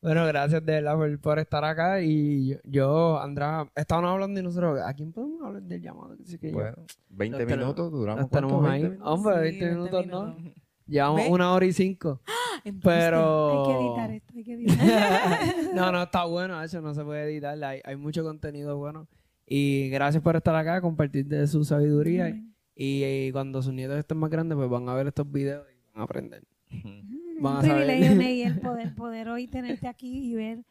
[0.00, 2.00] Bueno, gracias de verdad por, por estar acá.
[2.00, 6.16] Y yo, Andrea, estábamos hablando y nosotros, ¿a quién podemos hablar del llamado?
[6.22, 6.76] Así que yo- Bueno,
[7.10, 8.70] 20 Nos tenemos- minutos, duramos nos tenemos ¿cuánto?
[8.70, 8.82] ahí.
[8.82, 9.12] 20 minutos.
[9.12, 10.34] Hombre, Sí, 20 20 minutos, ¿no?
[10.36, 10.62] minutos.
[10.86, 11.30] Llevamos ¿Ves?
[11.30, 12.20] una hora y cinco.
[12.82, 13.50] Pero.
[13.50, 15.40] Hay que editar esto, hay que editar.
[15.74, 17.62] no, no, está bueno, eso no se puede editar.
[17.64, 19.08] Hay, hay mucho contenido bueno.
[19.46, 22.28] Y gracias por estar acá, compartir de su sabiduría.
[22.74, 25.76] Y, y cuando sus nietos estén más grandes, pues van a ver estos videos y
[25.92, 26.42] van a aprender.
[26.70, 30.64] A Un privilegio, Ney, el poder, poder hoy tenerte aquí y ver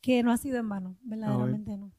[0.00, 0.96] que no ha sido en vano.
[1.02, 1.92] Verdaderamente no.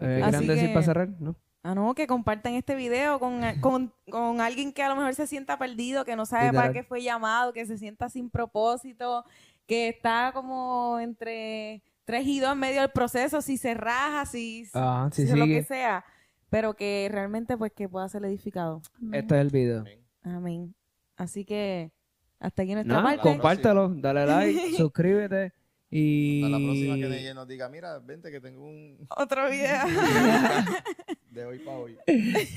[0.00, 1.08] Eh, Así ¿Quieren decir que- para cerrar?
[1.20, 1.36] ¿No?
[1.62, 5.26] Ah, no, que compartan este video con, con, con alguien que a lo mejor se
[5.26, 6.62] sienta perdido, que no sabe Literal.
[6.68, 9.24] para qué fue llamado, que se sienta sin propósito,
[9.66, 14.64] que está como entre tres y dos en medio del proceso, si se raja, si,
[14.64, 16.04] si- Ah, si lo que sea,
[16.48, 18.80] pero que realmente pues que pueda ser edificado.
[18.98, 19.20] Amén.
[19.20, 19.84] Este es el video.
[20.22, 20.74] Amén.
[21.16, 21.92] Así que
[22.40, 23.22] hasta aquí nuestra Nada, parte.
[23.22, 25.52] compártelo, dale like, suscríbete
[25.90, 26.42] y...
[26.42, 29.84] Hasta la próxima que Neye nos diga, mira, vente que tengo un Otro video.
[31.30, 31.96] de hoy para hoy.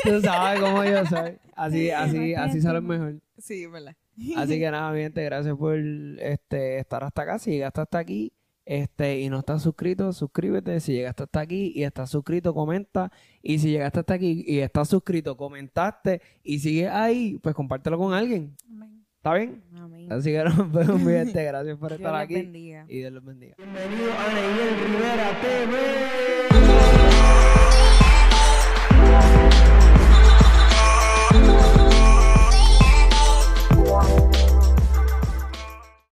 [0.03, 1.37] Tú sabes cómo yo soy.
[1.55, 3.19] Así, así, así sale mejor.
[3.37, 3.95] sí, ¿verdad?
[4.35, 7.39] Así que nada, mi gente, gracias por este, estar hasta acá.
[7.39, 8.33] Si llegaste hasta aquí
[8.65, 10.79] este, y no estás suscrito, suscríbete.
[10.79, 13.11] Si llegaste hasta aquí y estás suscrito, comenta.
[13.41, 18.13] Y si llegaste hasta aquí y estás suscrito, comentaste y sigues ahí, pues compártelo con
[18.13, 18.55] alguien.
[18.69, 19.02] Amén.
[19.23, 19.63] ¿Está bien?
[19.77, 20.11] Amén.
[20.11, 21.41] Así que nos vemos, mi gente.
[21.45, 22.33] Gracias por estar aquí.
[22.33, 22.85] Dios los Bendiga.
[22.89, 23.55] Y Dios los bendiga.
[23.57, 25.77] Bienvenido a Daniel Rivera TV.